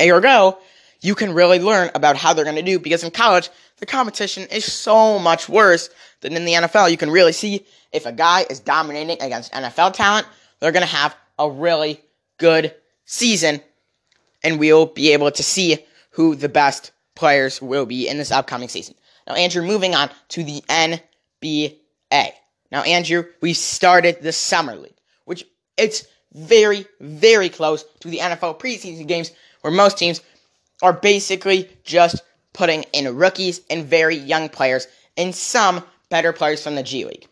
[0.00, 0.58] Ergo,
[1.00, 4.46] you can really learn about how they're going to do because in college, the competition
[4.50, 6.90] is so much worse than in the NFL.
[6.90, 10.26] You can really see if a guy is dominating against NFL talent,
[10.60, 12.00] they're going to have a really
[12.38, 13.60] good season,
[14.42, 18.68] and we'll be able to see who the best players will be in this upcoming
[18.68, 18.94] season.
[19.26, 21.76] Now, Andrew, moving on to the NBA.
[22.70, 25.44] Now, Andrew, we started the Summer League, which
[25.76, 30.20] it's very, very close to the NFL preseason games where most teams
[30.82, 36.74] are basically just putting in rookies and very young players and some better players from
[36.74, 37.26] the G League.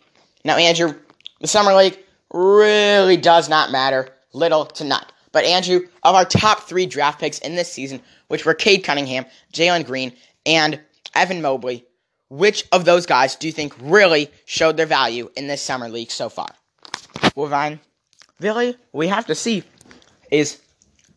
[0.44, 0.94] Now, Andrew,
[1.40, 1.98] the Summer League
[2.32, 5.05] really does not matter, little to none.
[5.33, 9.25] But, Andrew, of our top three draft picks in this season, which were Cade Cunningham,
[9.53, 10.12] Jalen Green,
[10.45, 10.81] and
[11.14, 11.87] Evan Mobley,
[12.29, 16.11] which of those guys do you think really showed their value in this summer league
[16.11, 16.49] so far?
[17.35, 17.81] Well, Ryan,
[18.40, 19.64] really, we have to see
[20.31, 20.61] is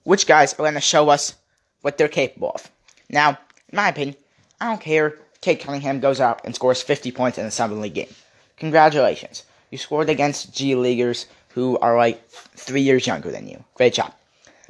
[0.03, 1.35] which guys are going to show us
[1.81, 2.69] what they're capable of.
[3.09, 3.29] Now,
[3.69, 4.15] in my opinion,
[4.59, 5.17] I don't care.
[5.41, 8.13] Cade Cunningham goes out and scores 50 points in a summer league game.
[8.57, 9.43] Congratulations.
[9.71, 13.63] You scored against G Leaguers who are like three years younger than you.
[13.75, 14.13] Great job.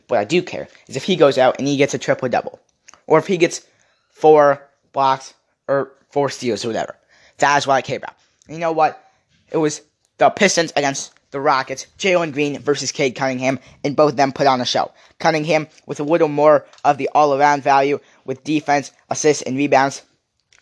[0.07, 2.59] What I do care is if he goes out and he gets a triple double,
[3.07, 3.65] or if he gets
[4.11, 4.61] four
[4.93, 5.33] blocks
[5.67, 6.95] or four steals or whatever.
[7.39, 8.13] That is what I care about.
[8.45, 9.03] And you know what?
[9.51, 9.81] It was
[10.19, 14.45] the Pistons against the Rockets, Jalen Green versus Cade Cunningham, and both of them put
[14.45, 14.91] on a show.
[15.17, 20.03] Cunningham with a little more of the all around value with defense, assists, and rebounds.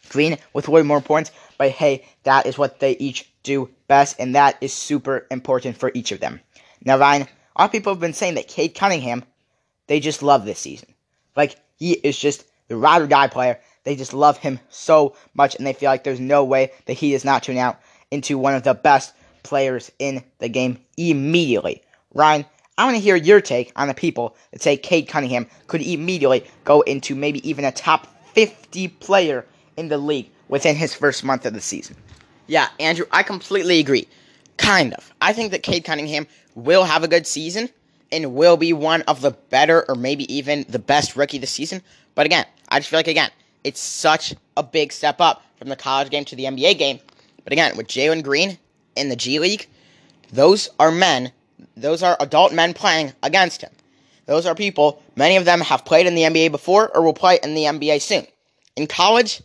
[0.07, 4.35] Green with little more points, but hey, that is what they each do best, and
[4.35, 6.39] that is super important for each of them.
[6.83, 9.23] Now, Ryan, a lot of people have been saying that Cade Cunningham,
[9.87, 10.93] they just love this season.
[11.35, 13.59] Like, he is just the ride or die player.
[13.83, 17.13] They just love him so much, and they feel like there's no way that he
[17.13, 17.79] is not turning out
[18.11, 21.81] into one of the best players in the game immediately.
[22.13, 22.45] Ryan,
[22.77, 26.45] I want to hear your take on the people that say Cade Cunningham could immediately
[26.63, 29.45] go into maybe even a top 50 player
[29.77, 31.95] in the league within his first month of the season.
[32.47, 34.07] Yeah, Andrew, I completely agree.
[34.57, 35.11] Kind of.
[35.21, 37.69] I think that Cade Cunningham will have a good season
[38.11, 41.81] and will be one of the better or maybe even the best rookie this season.
[42.15, 43.31] But again, I just feel like, again,
[43.63, 46.99] it's such a big step up from the college game to the NBA game.
[47.43, 48.57] But again, with Jalen Green
[48.95, 49.67] in the G League,
[50.31, 51.31] those are men,
[51.75, 53.71] those are adult men playing against him.
[54.25, 57.39] Those are people, many of them have played in the NBA before or will play
[57.43, 58.25] in the NBA soon.
[58.75, 59.41] In college,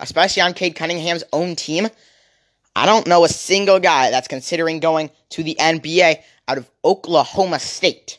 [0.00, 1.88] especially on Cade Cunningham's own team,
[2.74, 6.16] I don't know a single guy that's considering going to the NBA
[6.48, 8.18] out of Oklahoma State.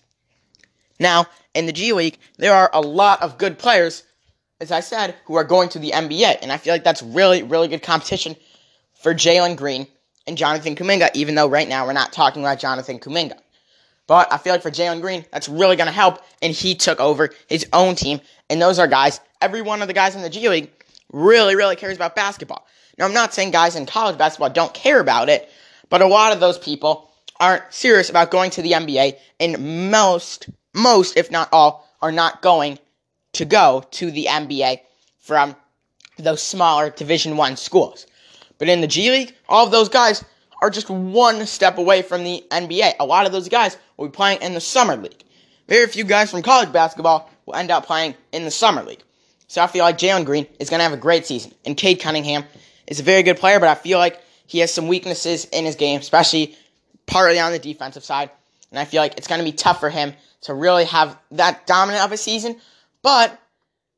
[1.00, 4.04] Now, in the G League, there are a lot of good players,
[4.62, 7.44] as I said, who are going to the NBA, and I feel like that's really,
[7.44, 8.36] really good competition
[9.02, 9.88] for Jalen Green
[10.28, 13.38] and Jonathan Kuminga, even though right now we're not talking about Jonathan Kuminga.
[14.06, 17.00] But I feel like for Jalen Green, that's really going to help, and he took
[17.00, 20.30] over his own team, and those are guys, every one of the guys in the
[20.30, 20.72] G League
[21.12, 22.66] really, really cares about basketball.
[22.98, 25.50] Now, I'm not saying guys in college basketball don't care about it,
[25.90, 30.50] but a lot of those people aren't serious about going to the NBA, and most,
[30.74, 32.80] most, if not all, are not going
[33.34, 34.80] to go to the NBA
[35.20, 35.56] from
[36.18, 38.06] those smaller Division One schools.
[38.60, 40.24] But in the G League, all of those guys
[40.62, 42.94] are just one step away from the NBA.
[43.00, 45.24] A lot of those guys will be playing in the summer league.
[45.68, 49.04] Very few guys from college basketball will end up playing in the summer league.
[49.48, 51.54] So I feel like Jalen Green is going to have a great season.
[51.66, 52.46] And Cade Cunningham
[52.88, 55.76] is a very good player, but I feel like he has some weaknesses in his
[55.76, 56.56] game, especially
[57.06, 58.30] partly on the defensive side.
[58.72, 61.66] And I feel like it's going to be tough for him to really have that
[61.68, 62.58] dominant of a season.
[63.02, 63.40] But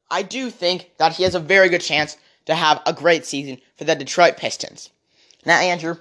[0.10, 3.60] I do think that he has a very good chance to have a great season
[3.78, 4.90] for the Detroit Pistons.
[5.46, 5.98] Now, Andrew,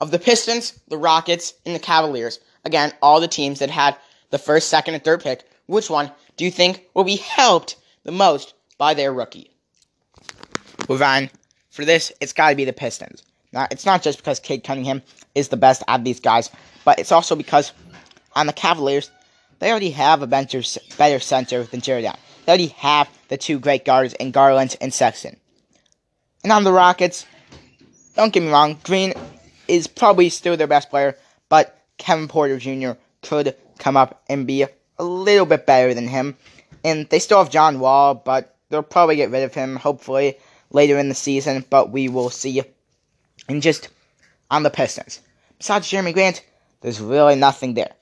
[0.00, 3.96] of the Pistons, the Rockets, and the Cavaliers, again, all the teams that had
[4.30, 8.12] the first, second, and third pick, which one do you think will be helped the
[8.12, 9.50] most by their rookie?
[10.88, 11.30] Move on.
[11.76, 13.22] For this, it's got to be the Pistons.
[13.52, 15.02] Now, it's not just because Cade Cunningham
[15.34, 16.50] is the best out of these guys,
[16.86, 17.74] but it's also because
[18.34, 19.10] on the Cavaliers,
[19.58, 20.62] they already have a better,
[20.96, 22.18] better center than Jarrett Allen.
[22.46, 25.36] They already have the two great guards in Garland and Sexton.
[26.42, 27.26] And on the Rockets,
[28.14, 29.12] don't get me wrong, Green
[29.68, 31.18] is probably still their best player,
[31.50, 32.92] but Kevin Porter Jr.
[33.20, 36.38] could come up and be a little bit better than him.
[36.82, 40.38] And they still have John Wall, but they'll probably get rid of him, hopefully,
[40.70, 42.62] later in the season, but we will see.
[43.48, 43.88] And just
[44.50, 45.20] on the Pistons.
[45.58, 46.44] Besides Jerami Grant,
[46.80, 47.92] there's really nothing there.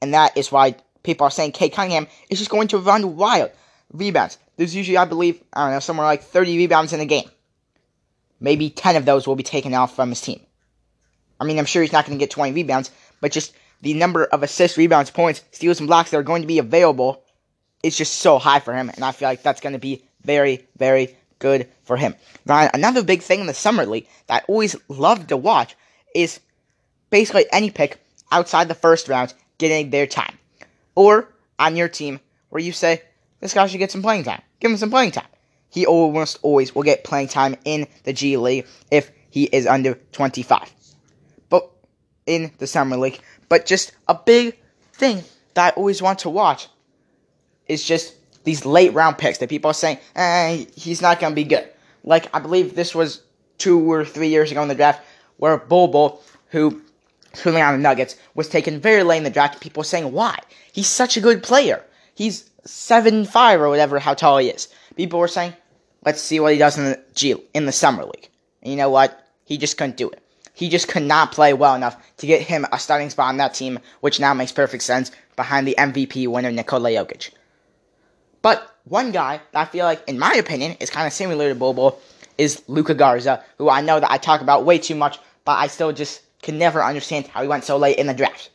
[0.00, 3.50] And that is why people are saying Cade Cunningham is just going to run wild.
[3.92, 4.38] Rebounds.
[4.56, 7.30] There's usually, I believe, I don't know, somewhere like 30 rebounds in a game
[8.40, 10.40] maybe 10 of those will be taken off from his team.
[11.40, 14.24] I mean, I'm sure he's not going to get 20 rebounds, but just the number
[14.24, 17.22] of assists, rebounds, points, steals, and blocks that are going to be available
[17.82, 20.66] is just so high for him, and I feel like that's going to be very,
[20.76, 22.14] very good for him.
[22.44, 25.76] Now, another big thing in the summer league that I always love to watch
[26.14, 26.40] is
[27.10, 27.98] basically any pick
[28.32, 30.38] outside the first round getting their time.
[30.94, 33.02] Or on your team where you say,
[33.40, 34.42] this guy should get some playing time.
[34.60, 35.26] Give him some playing time
[35.76, 39.94] he almost always will get playing time in the G League if he is under
[40.12, 40.72] 25.
[41.50, 41.70] But
[42.24, 43.20] in the Summer League.
[43.50, 44.56] But just a big
[44.94, 45.22] thing
[45.52, 46.68] that I always want to watch
[47.66, 48.14] is just
[48.46, 51.68] these late round picks that people are saying, eh, he's not going to be good.
[52.04, 53.20] Like, I believe this was
[53.58, 55.04] two or three years ago in the draft
[55.36, 56.80] where Bol Bol, who
[57.34, 59.60] swimming on the Nuggets, was taken very late in the draft.
[59.60, 60.38] People saying, why?
[60.72, 61.84] He's such a good player.
[62.14, 64.68] He's seven five or whatever, how tall he is.
[64.94, 65.52] People were saying,
[66.04, 68.28] let's see what he does in the G in the summer league.
[68.62, 69.28] And you know what?
[69.44, 70.22] He just couldn't do it.
[70.54, 73.54] He just could not play well enough to get him a starting spot on that
[73.54, 77.30] team, which now makes perfect sense behind the MVP winner Nikola Jokic.
[78.46, 81.56] But one guy that I feel like, in my opinion, is kind of similar to
[81.56, 81.96] Bobo
[82.38, 85.66] is Luka Garza, who I know that I talk about way too much, but I
[85.66, 88.50] still just can never understand how he went so late in the draft.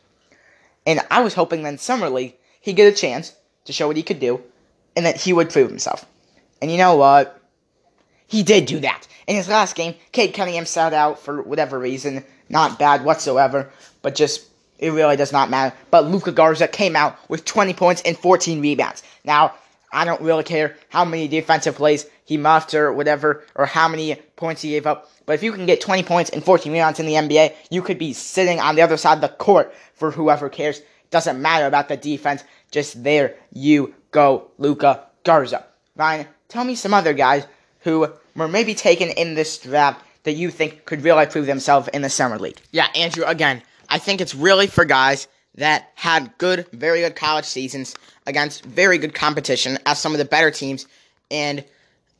[0.86, 3.34] And I was hoping that in Summer League, he'd get a chance
[3.66, 4.40] to show what he could do,
[4.96, 6.06] and that he would prove himself.
[6.62, 7.38] And you know what?
[8.26, 9.06] He did do that.
[9.26, 12.24] In his last game, Cade Cunningham sat out for whatever reason.
[12.48, 14.46] Not bad whatsoever, but just,
[14.78, 15.76] it really does not matter.
[15.90, 19.02] But Luka Garza came out with 20 points and 14 rebounds.
[19.22, 19.52] Now,
[19.92, 24.14] I don't really care how many defensive plays he muffed or whatever, or how many
[24.36, 25.10] points he gave up.
[25.26, 27.98] But if you can get 20 points and 14 rebounds in the NBA, you could
[27.98, 30.80] be sitting on the other side of the court for whoever cares.
[31.10, 32.42] Doesn't matter about the defense.
[32.70, 35.66] Just there you go, Luka Garza.
[35.94, 37.46] Ryan, tell me some other guys
[37.80, 42.02] who were maybe taken in this draft that you think could really prove themselves in
[42.02, 42.60] the summer league.
[42.70, 47.44] Yeah, Andrew, again, I think it's really for guys that had good, very good college
[47.44, 47.94] seasons
[48.26, 50.86] against very good competition as some of the better teams
[51.30, 51.64] in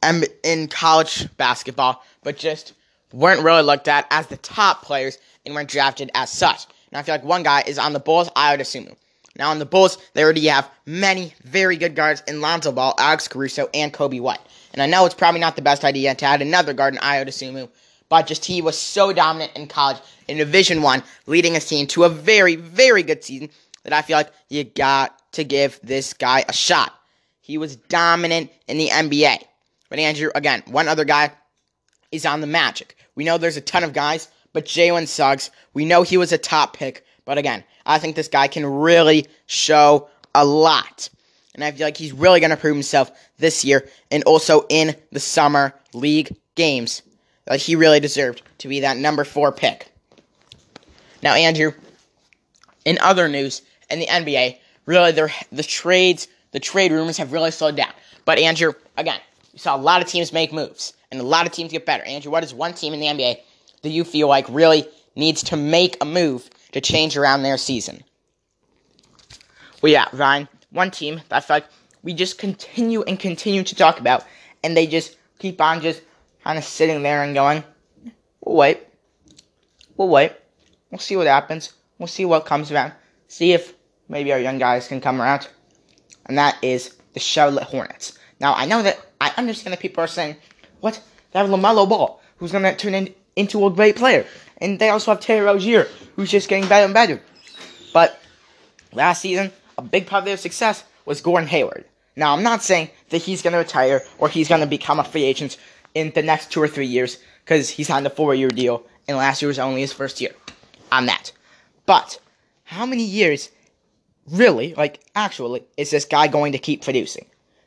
[0.03, 2.73] um, in college basketball, but just
[3.13, 6.67] weren't really looked at as the top players and weren't drafted as such.
[6.91, 8.97] Now I feel like one guy is on the Bulls, Ayo Dosunmu.
[9.37, 13.29] Now on the Bulls, they already have many very good guards in Lonzo Ball, Alex
[13.29, 14.41] Caruso, and Coby White.
[14.73, 17.69] And I know it's probably not the best idea to add another guard in Dosunmu,
[18.09, 22.05] but just he was so dominant in college in Division One, leading his team to
[22.05, 23.49] a very, very good season
[23.85, 26.93] that I feel like you got to give this guy a shot.
[27.41, 29.39] He was dominant in the NBA.
[29.89, 31.33] But Andrew, again, one other guy
[32.11, 32.97] is on the Magic.
[33.15, 36.39] We know there's a ton of guys, but Jalen Suggs, we know he was a
[36.39, 37.05] top pick.
[37.25, 41.09] But again, I think this guy can really show a lot.
[41.55, 44.97] And I feel like he's really going to prove himself this year and also in
[45.11, 47.03] the summer league games
[47.45, 49.93] that he really deserved to be that number four pick.
[51.23, 51.73] Now, Andrew,
[52.85, 57.77] in other news in the NBA, really the trades, the trade rumors have really slowed
[57.77, 57.93] down.
[58.25, 59.21] But Andrew, again,
[59.53, 62.03] you saw a lot of teams make moves and a lot of teams get better.
[62.05, 63.37] Andrew, what is one team in the NBA
[63.83, 68.03] that you feel like really needs to make a move to change around their season?
[69.83, 71.67] Well, yeah, Ryan, one team that I feel like
[72.03, 74.25] we just continue and continue to talk about,
[74.65, 76.01] and they just keep on just
[76.45, 77.63] kind of sitting there and going,
[78.41, 78.81] we'll wait.
[79.97, 80.33] We'll wait.
[80.91, 81.73] We'll see what happens.
[81.99, 82.93] We'll see what comes around.
[83.29, 83.75] See if
[84.13, 85.49] maybe our young guys can come around.
[86.27, 88.19] And that is the Charlotte Hornets.
[88.39, 90.37] Now, I know that I understand that people are saying,
[90.81, 91.03] what?
[91.33, 94.27] They have LaMelo Ball, who's going to turn in, into a great player.
[94.59, 97.21] And they also have Terry Rozier, who's just getting better and better.
[97.93, 98.21] But
[98.93, 101.87] last season, a big part of their success was Gordon Hayward.
[102.15, 105.05] Now, I'm not saying that he's going to retire or he's going to become a
[105.05, 105.57] free agent
[105.95, 109.17] in the next two or three years because he signed a four year deal and
[109.17, 110.33] last year was only his first year
[110.91, 111.33] on that.
[111.87, 112.21] But
[112.65, 113.51] how many years,
[114.31, 117.27] really, like actually, is this guy going to keep producing?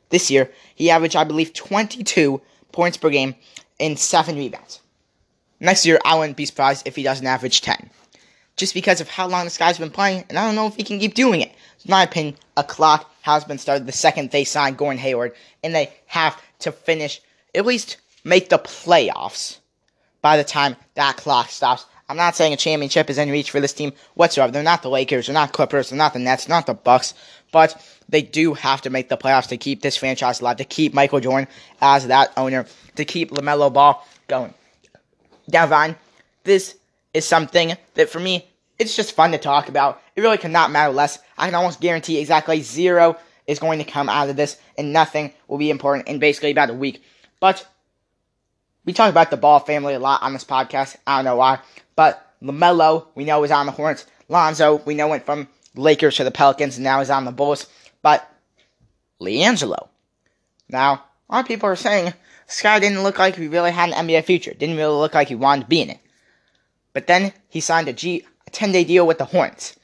[0.09, 2.41] This year, he averaged, I believe, 22
[2.71, 3.35] points per game
[3.79, 4.81] and 7 rebounds.
[5.59, 7.89] Next year, I wouldn't be surprised if he doesn't average 10.
[8.57, 10.83] Just because of how long this guy's been playing, and I don't know if he
[10.83, 11.49] can keep doing it.
[11.83, 15.73] In my opinion, a clock has been started the second they signed Gordon Hayward, and
[15.73, 17.21] they have to finish,
[17.53, 19.57] at least make the playoffs
[20.21, 21.85] by the time that clock stops.
[22.07, 24.51] I'm not saying a championship is in reach for this team whatsoever.
[24.51, 27.15] They're not the Lakers, they're not Clippers, they're not the Nets, not the Bucks,
[27.51, 30.93] but they do have to make the playoffs to keep this franchise alive, to keep
[30.93, 31.47] Michael Jordan
[31.81, 34.53] as that owner, to keep LaMelo Ball going.
[35.47, 35.95] Now, Vine,
[36.43, 36.75] this
[37.13, 40.01] is something that for me, it's just fun to talk about.
[40.15, 41.19] It really cannot matter less.
[41.37, 45.33] I can almost guarantee exactly zero is going to come out of this, and nothing
[45.47, 47.03] will be important in basically about a week.
[47.39, 47.65] But
[48.85, 50.97] we talk about the Ball family a lot on this podcast.
[51.07, 51.59] I don't know why.
[51.95, 54.05] But LaMelo, we know, is on the Hornets.
[54.27, 57.67] Lonzo, we know, went from Lakers to the Pelicans and now he's on the Bulls.
[58.01, 58.29] But
[59.21, 59.87] LiAngelo.
[60.69, 62.13] Now, a lot of people are saying
[62.47, 64.53] this guy didn't look like he really had an NBA future.
[64.53, 65.99] Didn't really look like he wanted to be in it.
[66.93, 69.75] But then he signed a G a 10 day deal with the Hornets.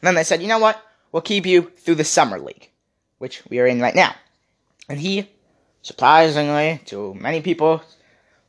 [0.00, 0.82] And then they said, you know what?
[1.12, 2.70] We'll keep you through the summer league,
[3.18, 4.14] which we are in right now.
[4.88, 5.28] And he,
[5.82, 7.82] surprisingly, to many people,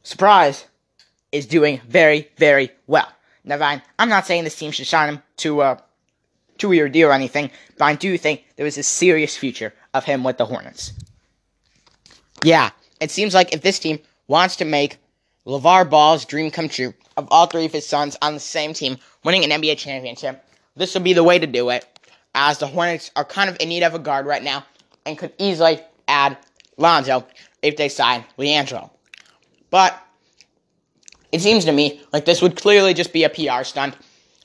[0.03, 0.65] surprise,
[1.31, 3.11] is doing very, very well.
[3.43, 7.13] Now, I'm not saying this team should sign him to uh, a two-year deal or
[7.13, 10.93] anything, but I do think there is a serious future of him with the Hornets.
[12.43, 12.69] Yeah,
[13.01, 14.97] it seems like if this team wants to make
[15.45, 18.97] LeVar Ball's dream come true of all three of his sons on the same team
[19.23, 20.43] winning an NBA championship,
[20.75, 21.85] this will be the way to do it,
[22.35, 24.65] as the Hornets are kind of in need of a guard right now
[25.05, 26.37] and could easily add
[26.77, 27.25] Lonzo
[27.61, 28.89] if they sign LiAngelo.
[29.69, 29.99] But
[31.31, 33.95] it seems to me like this would clearly just be a PR stunt.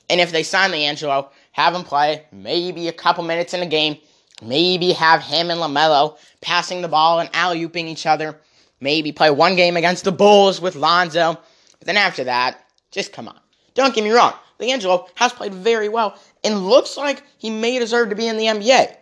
[0.09, 3.97] And if they sign LiAngelo, have him play maybe a couple minutes in a game,
[4.41, 8.39] maybe have him and LaMelo passing the ball and alley ooping each other,
[8.79, 11.39] maybe play one game against the Bulls with Lonzo.
[11.79, 13.39] But then after that, just come on.
[13.73, 18.09] Don't get me wrong, LiAngelo has played very well and looks like he may deserve
[18.09, 18.95] to be in the NBA.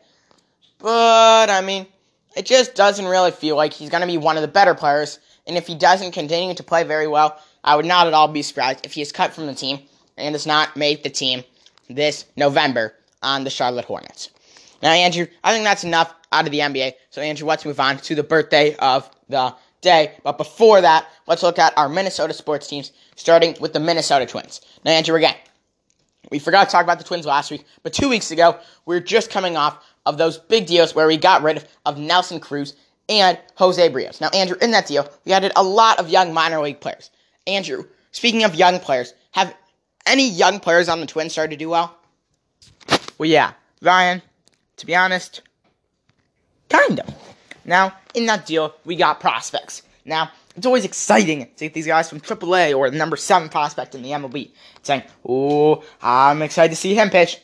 [0.79, 1.87] But, I mean,
[2.35, 5.19] it just doesn't really feel like he's going to be one of the better players.
[5.45, 8.41] And if he doesn't continue to play very well, I would not at all be
[8.41, 9.79] surprised if he is cut from the team
[10.17, 11.43] and does not make the team
[11.89, 14.29] this November on the Charlotte Hornets.
[14.81, 16.93] Now, Andrew, I think that's enough out of the NBA.
[17.09, 20.15] So, Andrew, let's move on to the birthday of the day.
[20.23, 24.61] But before that, let's look at our Minnesota sports teams, starting with the Minnesota Twins.
[24.83, 25.35] Now, Andrew, again,
[26.31, 29.01] we forgot to talk about the Twins last week, but two weeks ago, we were
[29.01, 32.75] just coming off of those big deals where we got rid of Nelson Cruz
[33.07, 34.19] and Jose Berrios.
[34.19, 37.09] Now, Andrew, in that deal, we added a lot of young minor league players.
[37.47, 39.53] Andrew, speaking of young players, have
[40.05, 41.95] any young players on the Twins started to do well?
[43.17, 44.21] Well, yeah, Ryan,
[44.77, 45.41] to be honest,
[46.69, 47.13] kind of.
[47.65, 49.83] Now, in that deal, we got prospects.
[50.05, 53.95] Now, it's always exciting to get these guys from AAA or the number seven prospect
[53.95, 54.51] in the MLB
[54.83, 57.39] saying, "Oh, I'm excited to see him pitch."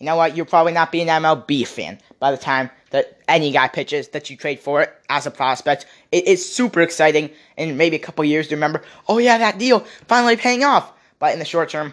[0.00, 0.34] You know what?
[0.34, 4.30] You'll probably not be an MLB fan by the time that any guy pitches that
[4.30, 5.84] you trade for it as a prospect.
[6.10, 8.82] It is super exciting, and maybe a couple years to remember.
[9.08, 10.90] Oh yeah, that deal finally paying off.
[11.18, 11.92] But in the short term,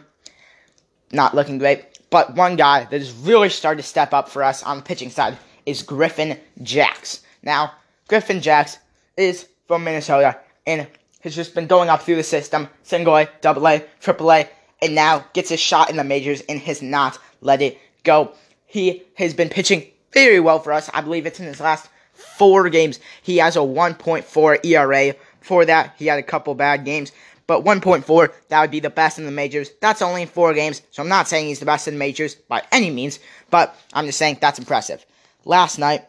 [1.11, 1.85] not looking great.
[2.09, 5.09] But one guy that has really started to step up for us on the pitching
[5.09, 7.21] side is Griffin Jax.
[7.43, 7.73] Now,
[8.07, 8.77] Griffin Jax
[9.17, 10.87] is from Minnesota and
[11.21, 14.47] has just been going up through the system, single A, double A, triple A,
[14.81, 17.77] and now gets his shot in the majors and has not let it
[18.07, 18.31] go.
[18.65, 20.89] He has been pitching very well for us.
[20.93, 22.99] I believe it's in his last four games.
[23.21, 25.15] He has a 1.4 ERA.
[25.41, 27.11] For that, he had a couple bad games.
[27.45, 29.69] But 1.4, that would be the best in the majors.
[29.79, 32.35] That's only in four games, so I'm not saying he's the best in the majors
[32.35, 35.05] by any means, but I'm just saying that's impressive.
[35.45, 36.03] Last night,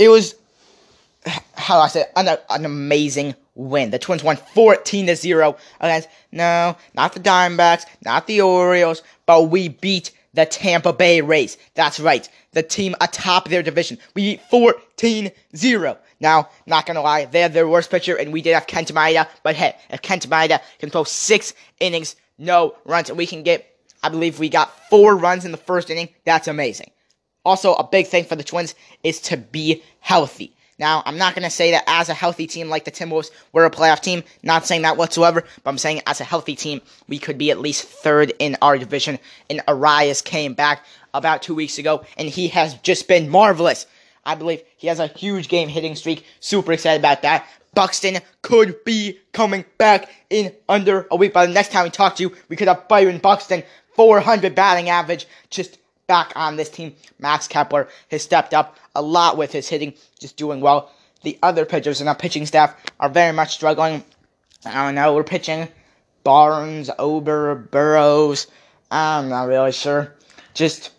[0.00, 0.34] it was,
[1.54, 3.90] how do I say, an, an amazing win.
[3.90, 9.44] The Twins won 14 to 0 against, no, not the Diamondbacks, not the Orioles, but
[9.44, 11.58] we beat the Tampa Bay Rays.
[11.74, 13.98] That's right, the team atop their division.
[14.14, 15.98] We beat 14 0.
[16.20, 19.28] Now, not gonna lie, they had their worst pitcher, and we did have Kenta Maeda.
[19.42, 23.66] But hey, if Kenta Maeda can throw six innings, no runs, and we can get,
[24.02, 26.90] I believe we got four runs in the first inning, that's amazing.
[27.44, 30.55] Also, a big thing for the Twins is to be healthy.
[30.78, 33.64] Now, I'm not going to say that as a healthy team like the Timberwolves, we're
[33.64, 34.22] a playoff team.
[34.42, 37.58] Not saying that whatsoever, but I'm saying as a healthy team, we could be at
[37.58, 39.18] least third in our division.
[39.48, 43.86] And Arraez came back about two weeks ago, and he has just been marvelous.
[44.24, 46.26] I believe he has a huge game hitting streak.
[46.40, 47.46] Super excited about that.
[47.74, 51.32] Buxton could be coming back in under a week.
[51.32, 53.62] By the next time we talk to you, we could have Byron Buxton,
[53.94, 56.94] 400 batting average, just back on this team.
[57.18, 60.92] Max Kepler has stepped up a lot with his hitting, just doing well.
[61.22, 64.04] The other pitchers in our pitching staff are very much struggling.
[64.64, 65.68] I don't know, we're pitching
[66.24, 68.46] Barnes, Ober, Burrows.
[68.90, 70.14] I'm not really sure.
[70.54, 70.90] Just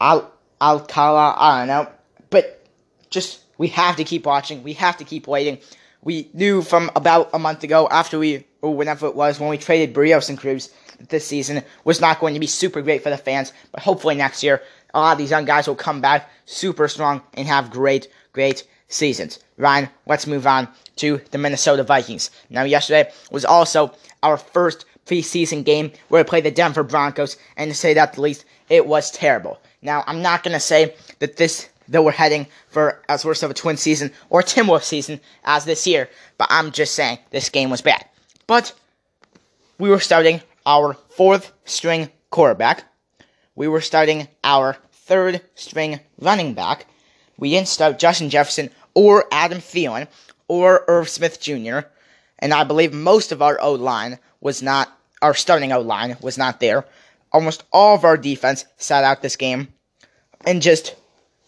[0.00, 1.92] Al Alcala, I don't know
[2.32, 2.66] but
[3.10, 4.64] just we have to keep watching.
[4.64, 5.58] We have to keep waiting.
[6.02, 9.58] We knew from about a month ago, after we or whenever it was when we
[9.58, 13.10] traded Berrios and Cruz, that this season was not going to be super great for
[13.10, 13.52] the fans.
[13.70, 14.62] But hopefully next year,
[14.94, 18.66] a lot of these young guys will come back super strong and have great, great
[18.88, 19.38] seasons.
[19.56, 22.30] Ryan, let's move on to the Minnesota Vikings.
[22.50, 23.92] Now, yesterday was also
[24.22, 28.20] our first preseason game where we played the Denver Broncos, and to say that the
[28.20, 29.60] least, it was terrible.
[29.82, 33.50] Now, I'm not going to say that this that we're heading for as worst of
[33.50, 36.08] a twin season or Tim Wolf season as this year.
[36.38, 38.04] But I'm just saying this game was bad.
[38.46, 38.72] But
[39.78, 42.84] we were starting our fourth string quarterback.
[43.54, 46.86] We were starting our third string running back.
[47.36, 50.08] We didn't start Justin Jefferson or Adam Thielen
[50.48, 51.80] or Irv Smith Jr.
[52.38, 56.38] And I believe most of our O line was not, our starting O line was
[56.38, 56.84] not there.
[57.32, 59.68] Almost all of our defense sat out this game.
[60.44, 60.96] And just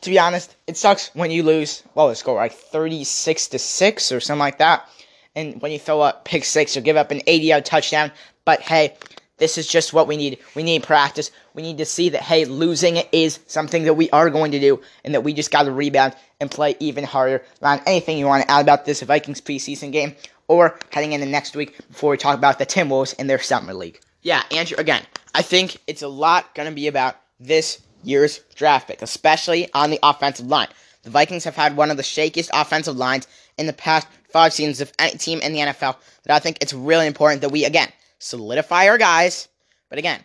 [0.04, 1.82] to be honest, it sucks when you lose.
[1.94, 4.88] Well, the score like thirty-six to six or something like that.
[5.34, 8.12] And when you throw up pick six or give up an eighty-yard touchdown,
[8.44, 8.96] but hey,
[9.38, 10.38] this is just what we need.
[10.54, 11.30] We need practice.
[11.54, 14.80] We need to see that hey, losing is something that we are going to do,
[15.04, 17.42] and that we just got to rebound and play even harder.
[17.60, 20.14] Ron, anything you want to add about this Vikings preseason game,
[20.46, 23.98] or heading into next week before we talk about the Timberwolves in their summer league?
[24.22, 24.76] Yeah, Andrew.
[24.78, 25.02] Again,
[25.34, 29.90] I think it's a lot going to be about this year's draft pick, especially on
[29.90, 30.68] the offensive line.
[31.02, 33.26] The Vikings have had one of the shakiest offensive lines
[33.58, 35.96] in the past five seasons of any team in the NFL.
[36.24, 39.48] That I think it's really important that we again solidify our guys.
[39.90, 40.24] But again,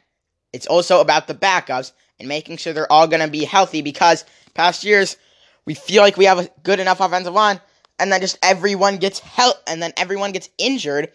[0.53, 4.25] it's also about the backups and making sure they're all going to be healthy because
[4.53, 5.17] past years
[5.65, 7.61] we feel like we have a good enough offensive line
[7.99, 11.11] and then just everyone gets help and then everyone gets injured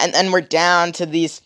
[0.00, 1.42] and then we're down to these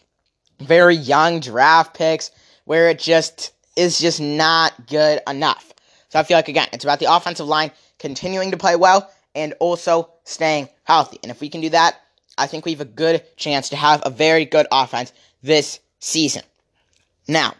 [0.61, 2.30] very young draft picks
[2.64, 5.72] where it just is just not good enough.
[6.08, 9.54] So I feel like again, it's about the offensive line continuing to play well and
[9.60, 11.18] also staying healthy.
[11.22, 12.00] And if we can do that,
[12.38, 15.12] I think we have a good chance to have a very good offense
[15.42, 16.42] this season.
[17.28, 17.54] Now,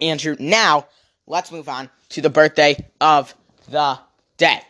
[0.00, 0.86] Andrew, now
[1.26, 3.34] let's move on to the birthday of
[3.68, 3.98] the
[4.36, 4.60] day.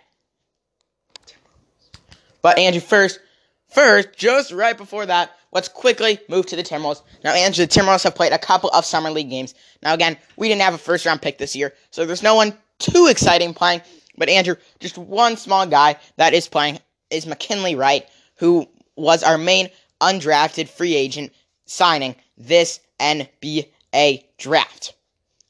[2.42, 3.20] But Andrew, first,
[3.68, 7.02] first, just right before that, let's quickly move to the Timberwolves.
[7.24, 9.54] Now, Andrew, the Timberwolves have played a couple of summer league games.
[9.82, 12.54] Now, again, we didn't have a first round pick this year, so there's no one
[12.78, 13.82] too exciting playing.
[14.16, 16.80] But Andrew, just one small guy that is playing
[17.10, 19.70] is McKinley Wright, who was our main
[20.00, 21.32] undrafted free agent
[21.66, 24.94] signing this NBA draft.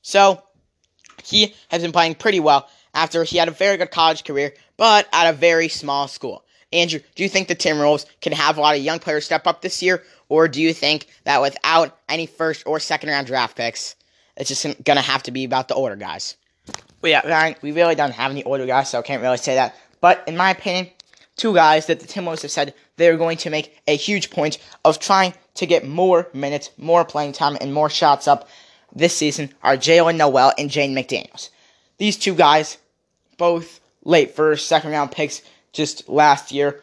[0.02, 0.42] So,
[1.24, 5.06] he has been playing pretty well after he had a very good college career, but
[5.12, 6.44] at a very small school.
[6.72, 9.62] Andrew, do you think the Timberwolves can have a lot of young players step up
[9.62, 13.96] this year, or do you think that without any first or second round draft picks,
[14.36, 16.36] it's just going to have to be about the older guys?
[17.00, 19.74] Well, yeah, we really don't have any older guys, so I can't really say that.
[20.00, 20.90] But in my opinion,
[21.36, 24.98] two guys that the Timberwolves have said they're going to make a huge point of
[24.98, 28.48] trying to get more minutes, more playing time, and more shots up
[28.94, 31.50] this season are Jaylen Nowell and Jaden McDaniels.
[31.98, 32.78] These two guys,
[33.36, 35.42] both late first, second round picks
[35.78, 36.82] just last year,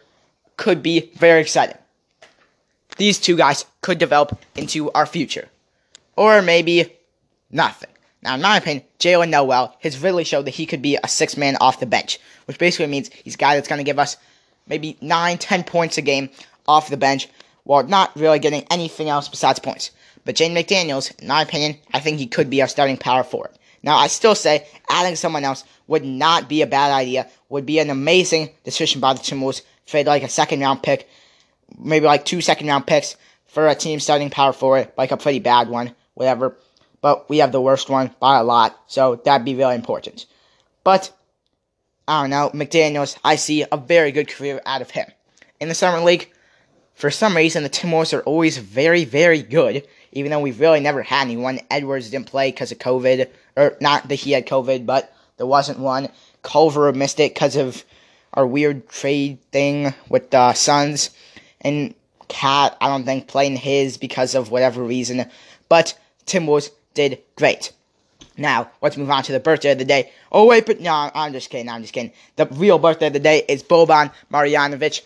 [0.57, 1.77] could be very exciting.
[2.97, 5.49] These two guys could develop into our future.
[6.15, 6.93] Or maybe
[7.51, 7.89] nothing.
[8.23, 11.35] Now, in my opinion, Jaylen Nowell has really showed that he could be a six
[11.35, 14.17] man off the bench, which basically means he's a guy that's going to give us
[14.65, 16.29] maybe nine, ten points a game
[16.67, 17.27] off the bench
[17.65, 19.91] while not really getting anything else besides points.
[20.23, 23.51] But Jaden McDaniels, in my opinion, I think he could be our starting power forward.
[23.85, 27.77] Now, I still say adding someone else would not be a bad idea, would be
[27.77, 29.61] an amazing decision by the Timberwolves.
[29.85, 31.07] Trade like a second round pick,
[31.77, 33.15] maybe like two second round picks
[33.45, 36.57] for a team starting power forward, like a pretty bad one, whatever.
[37.01, 40.25] But we have the worst one by a lot, so that'd be really important.
[40.83, 41.11] But,
[42.07, 45.05] I don't know, McDaniels, I see a very good career out of him.
[45.59, 46.31] In the Summer League,
[46.95, 51.03] for some reason, the Timberwolves are always very, very good even though we've really never
[51.03, 51.59] had anyone.
[51.69, 55.79] Edwards didn't play because of COVID, or not that he had COVID, but there wasn't
[55.79, 56.09] one.
[56.43, 57.83] Culver missed it because of
[58.33, 61.09] our weird trade thing with the Suns,
[61.61, 61.95] and
[62.27, 65.29] Cat I don't think playing his because of whatever reason,
[65.69, 67.71] but Timberwolves did great.
[68.37, 70.11] Now, let's move on to the birthday of the day.
[70.31, 71.69] Oh, wait, but no, I'm just kidding.
[71.69, 72.11] I'm just kidding.
[72.35, 75.01] The real birthday of the day is Boban Marjanovic,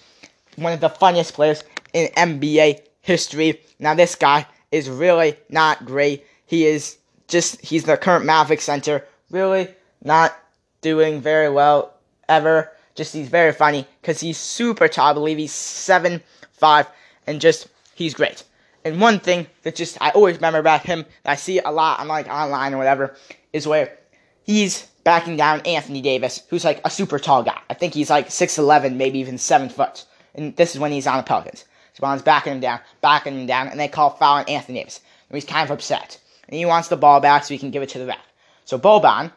[0.56, 3.62] one of the funniest players in NBA history.
[3.78, 6.26] Now, this guy is really not great.
[6.46, 6.98] He is
[7.30, 9.06] just, he's the current Maverick center.
[9.32, 9.74] Really
[10.04, 10.36] not
[10.82, 11.94] doing very well
[12.28, 12.72] ever.
[12.96, 15.12] Just, he's very funny because he's super tall.
[15.12, 16.22] I believe he's seven
[16.52, 16.88] five,
[17.26, 18.44] and just, he's great.
[18.84, 22.00] And one thing that just, I always remember about him, that I see a lot
[22.00, 23.16] on like online or whatever,
[23.54, 23.98] is where
[24.44, 27.60] he's backing down Anthony Davis, who's like a super tall guy.
[27.70, 30.06] I think he's like 6'11, maybe even 7 foot.
[30.36, 31.66] And this is when he's on the Pelicans.
[31.94, 35.02] Spawn's backing him down, backing him down, and they call foul on Anthony Davis.
[35.30, 36.20] And he's kind of upset.
[36.50, 38.18] And he wants the ball back so he can give it to the ref.
[38.66, 39.32] So Boban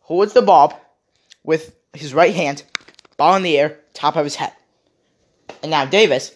[0.00, 0.78] holds the ball
[1.44, 2.64] with his right hand,
[3.16, 4.52] ball in the air, top of his head.
[5.62, 6.34] And now Davis,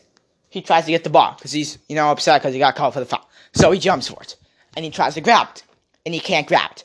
[0.51, 2.95] he tries to get the ball because he's, you know, upset because he got called
[2.95, 3.29] for the foul.
[3.55, 4.37] So he jumps for it.
[4.77, 5.65] And he tries to grab it.
[6.07, 6.85] And he can't grab it.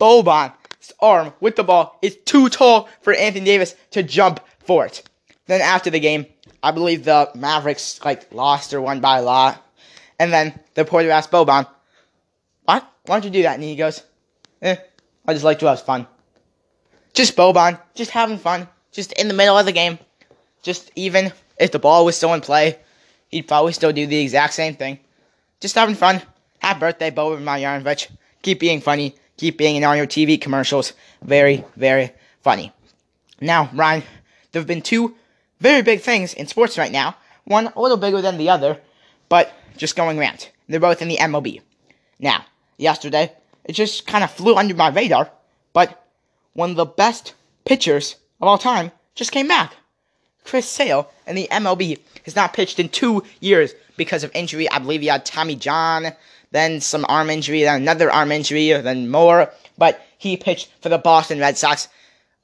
[0.00, 5.02] Boban's arm with the ball is too tall for Anthony Davis to jump for it.
[5.46, 6.26] Then after the game,
[6.62, 9.62] I believe the Mavericks like lost or won by a lot.
[10.18, 11.81] And then the reporter asked Boban, "What?
[13.06, 14.02] Why don't you do that?" And he goes,
[14.60, 14.76] "Eh,
[15.26, 16.06] I just like to have fun.
[17.12, 19.98] Just Boban, just having fun, just in the middle of the game.
[20.62, 22.78] Just even if the ball was still in play,
[23.28, 24.98] he'd probably still do the exact same thing.
[25.60, 26.22] Just having fun.
[26.60, 28.08] Happy birthday, Boban Marjanovic.
[28.42, 29.16] Keep being funny.
[29.36, 30.92] Keep being in all your TV commercials.
[31.22, 32.72] Very, very funny.
[33.40, 34.02] Now, Ryan,
[34.52, 35.16] there have been two
[35.60, 37.16] very big things in sports right now.
[37.44, 38.80] One a little bigger than the other,
[39.28, 40.48] but just going around.
[40.68, 41.60] They're both in the MLB.
[42.18, 42.44] Now,
[42.82, 43.32] yesterday,
[43.64, 45.30] it just kind of flew under my radar,
[45.72, 46.06] but
[46.52, 49.74] one of the best pitchers of all time just came back.
[50.44, 54.68] Chris Sale in the MLB has not pitched in two years because of injury.
[54.68, 56.08] I believe he had Tommy John,
[56.50, 59.50] then some arm injury, then another arm injury, then more.
[59.78, 61.88] But he pitched for the Boston Red Sox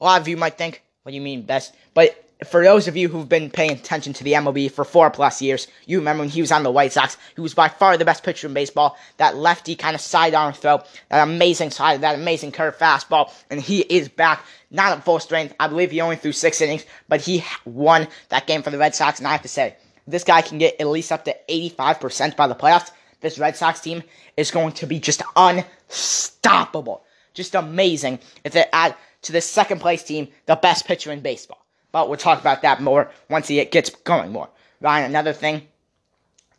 [0.00, 1.74] a lot of you might think, what do you mean best?
[1.94, 5.42] But for those of you who've been paying attention to the MLB for four plus
[5.42, 7.16] years, you remember when he was on the White Sox.
[7.34, 8.96] He was by far the best pitcher in baseball.
[9.16, 13.80] That lefty kind of sidearm throw, that amazing side, that amazing curve fastball, and he
[13.80, 15.54] is back, not at full strength.
[15.58, 18.94] I believe he only threw six innings, but he won that game for the Red
[18.94, 19.18] Sox.
[19.18, 19.76] And I have to say,
[20.06, 22.92] this guy can get at least up to 85% by the playoffs.
[23.20, 24.04] This Red Sox team
[24.36, 27.02] is going to be just unstoppable,
[27.34, 28.20] just amazing.
[28.44, 31.64] If they add to the second place team, the best pitcher in baseball.
[31.98, 34.48] But we'll talk about that more once he gets going more.
[34.80, 35.66] Ryan, another thing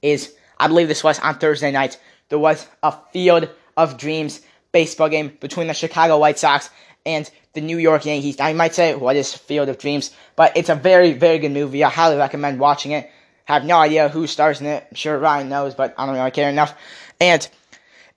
[0.01, 4.41] is, I believe this was on Thursday night, there was a Field of Dreams
[4.73, 6.69] baseball game between the Chicago White Sox
[7.05, 8.37] and the New York Yankees.
[8.37, 10.13] You might say, what is Field of Dreams?
[10.35, 11.85] But it's a very, very good movie.
[11.85, 13.09] I highly recommend watching it.
[13.45, 14.85] Have no idea who stars in it.
[14.91, 16.77] I'm sure Ryan knows, but I don't really care enough.
[17.21, 17.47] And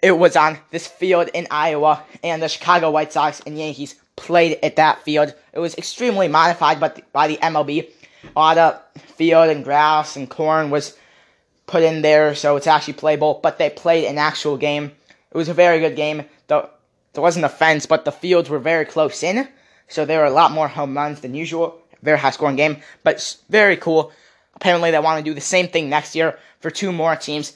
[0.03, 4.59] it was on this field in Iowa, and the Chicago White Sox and Yankees played
[4.63, 5.33] at that field.
[5.53, 7.89] It was extremely modified by the, by the MLB.
[8.37, 8.81] A lot of
[9.17, 10.97] field and grass and corn was
[11.67, 13.39] put in there, so it's actually playable.
[13.43, 14.93] But they played an actual game.
[15.31, 16.25] It was a very good game.
[16.49, 16.69] The,
[17.13, 19.49] there wasn't a fence, but the fields were very close in,
[19.89, 21.79] so there were a lot more home runs than usual.
[22.03, 24.11] Very high scoring game, but very cool.
[24.57, 27.53] Apparently, they want to do the same thing next year for two more teams.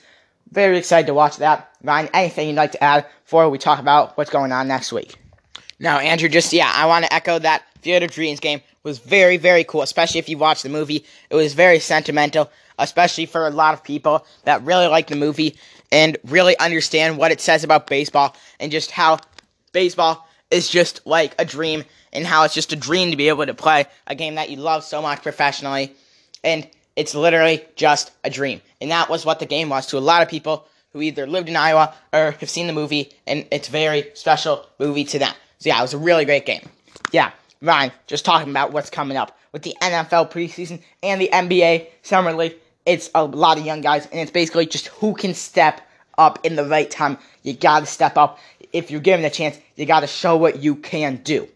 [0.50, 1.68] Very excited to watch that.
[1.82, 5.16] Ryan, anything you'd like to add before we talk about what's going on next week?
[5.78, 9.36] No, Andrew, just, yeah, I want to echo that Field of Dreams game was very,
[9.36, 11.04] very cool, especially if you watch the movie.
[11.28, 15.56] It was very sentimental, especially for a lot of people that really like the movie
[15.92, 19.18] and really understand what it says about baseball and just how
[19.72, 23.44] baseball is just like a dream and how it's just a dream to be able
[23.44, 25.92] to play a game that you love so much professionally.
[26.42, 28.62] And it's literally just a dream.
[28.80, 31.48] And that was what the game was to a lot of people who either lived
[31.48, 35.34] in Iowa or have seen the movie, and it's a very special movie to them.
[35.58, 36.66] So yeah, it was a really great game.
[37.12, 41.88] Yeah, Ryan, just talking about what's coming up with the NFL preseason and the NBA
[42.02, 42.56] Summer League.
[42.86, 45.82] It's a lot of young guys, and it's basically just who can step
[46.16, 47.18] up in the right time.
[47.42, 48.38] You gotta step up.
[48.72, 51.46] If you're given a chance, you gotta show what you can do.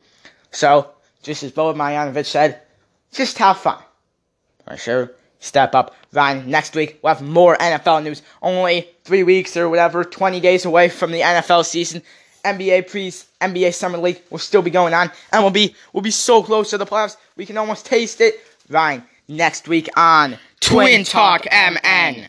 [0.50, 0.90] So,
[1.22, 2.60] just as Bob Marjanovic said,
[3.12, 3.78] just have fun.
[4.66, 5.94] For sure step up.
[6.12, 8.22] Ryan, next week we'll have more NFL news.
[8.40, 12.02] Only three weeks or whatever, 20 days away from the NFL season.
[12.44, 16.10] NBA pre NBA Summer League will still be going on, and we'll be we'll be
[16.10, 18.40] so close to the playoffs we can almost taste it.
[18.68, 22.26] Ryan, next week on Twin Talk MN.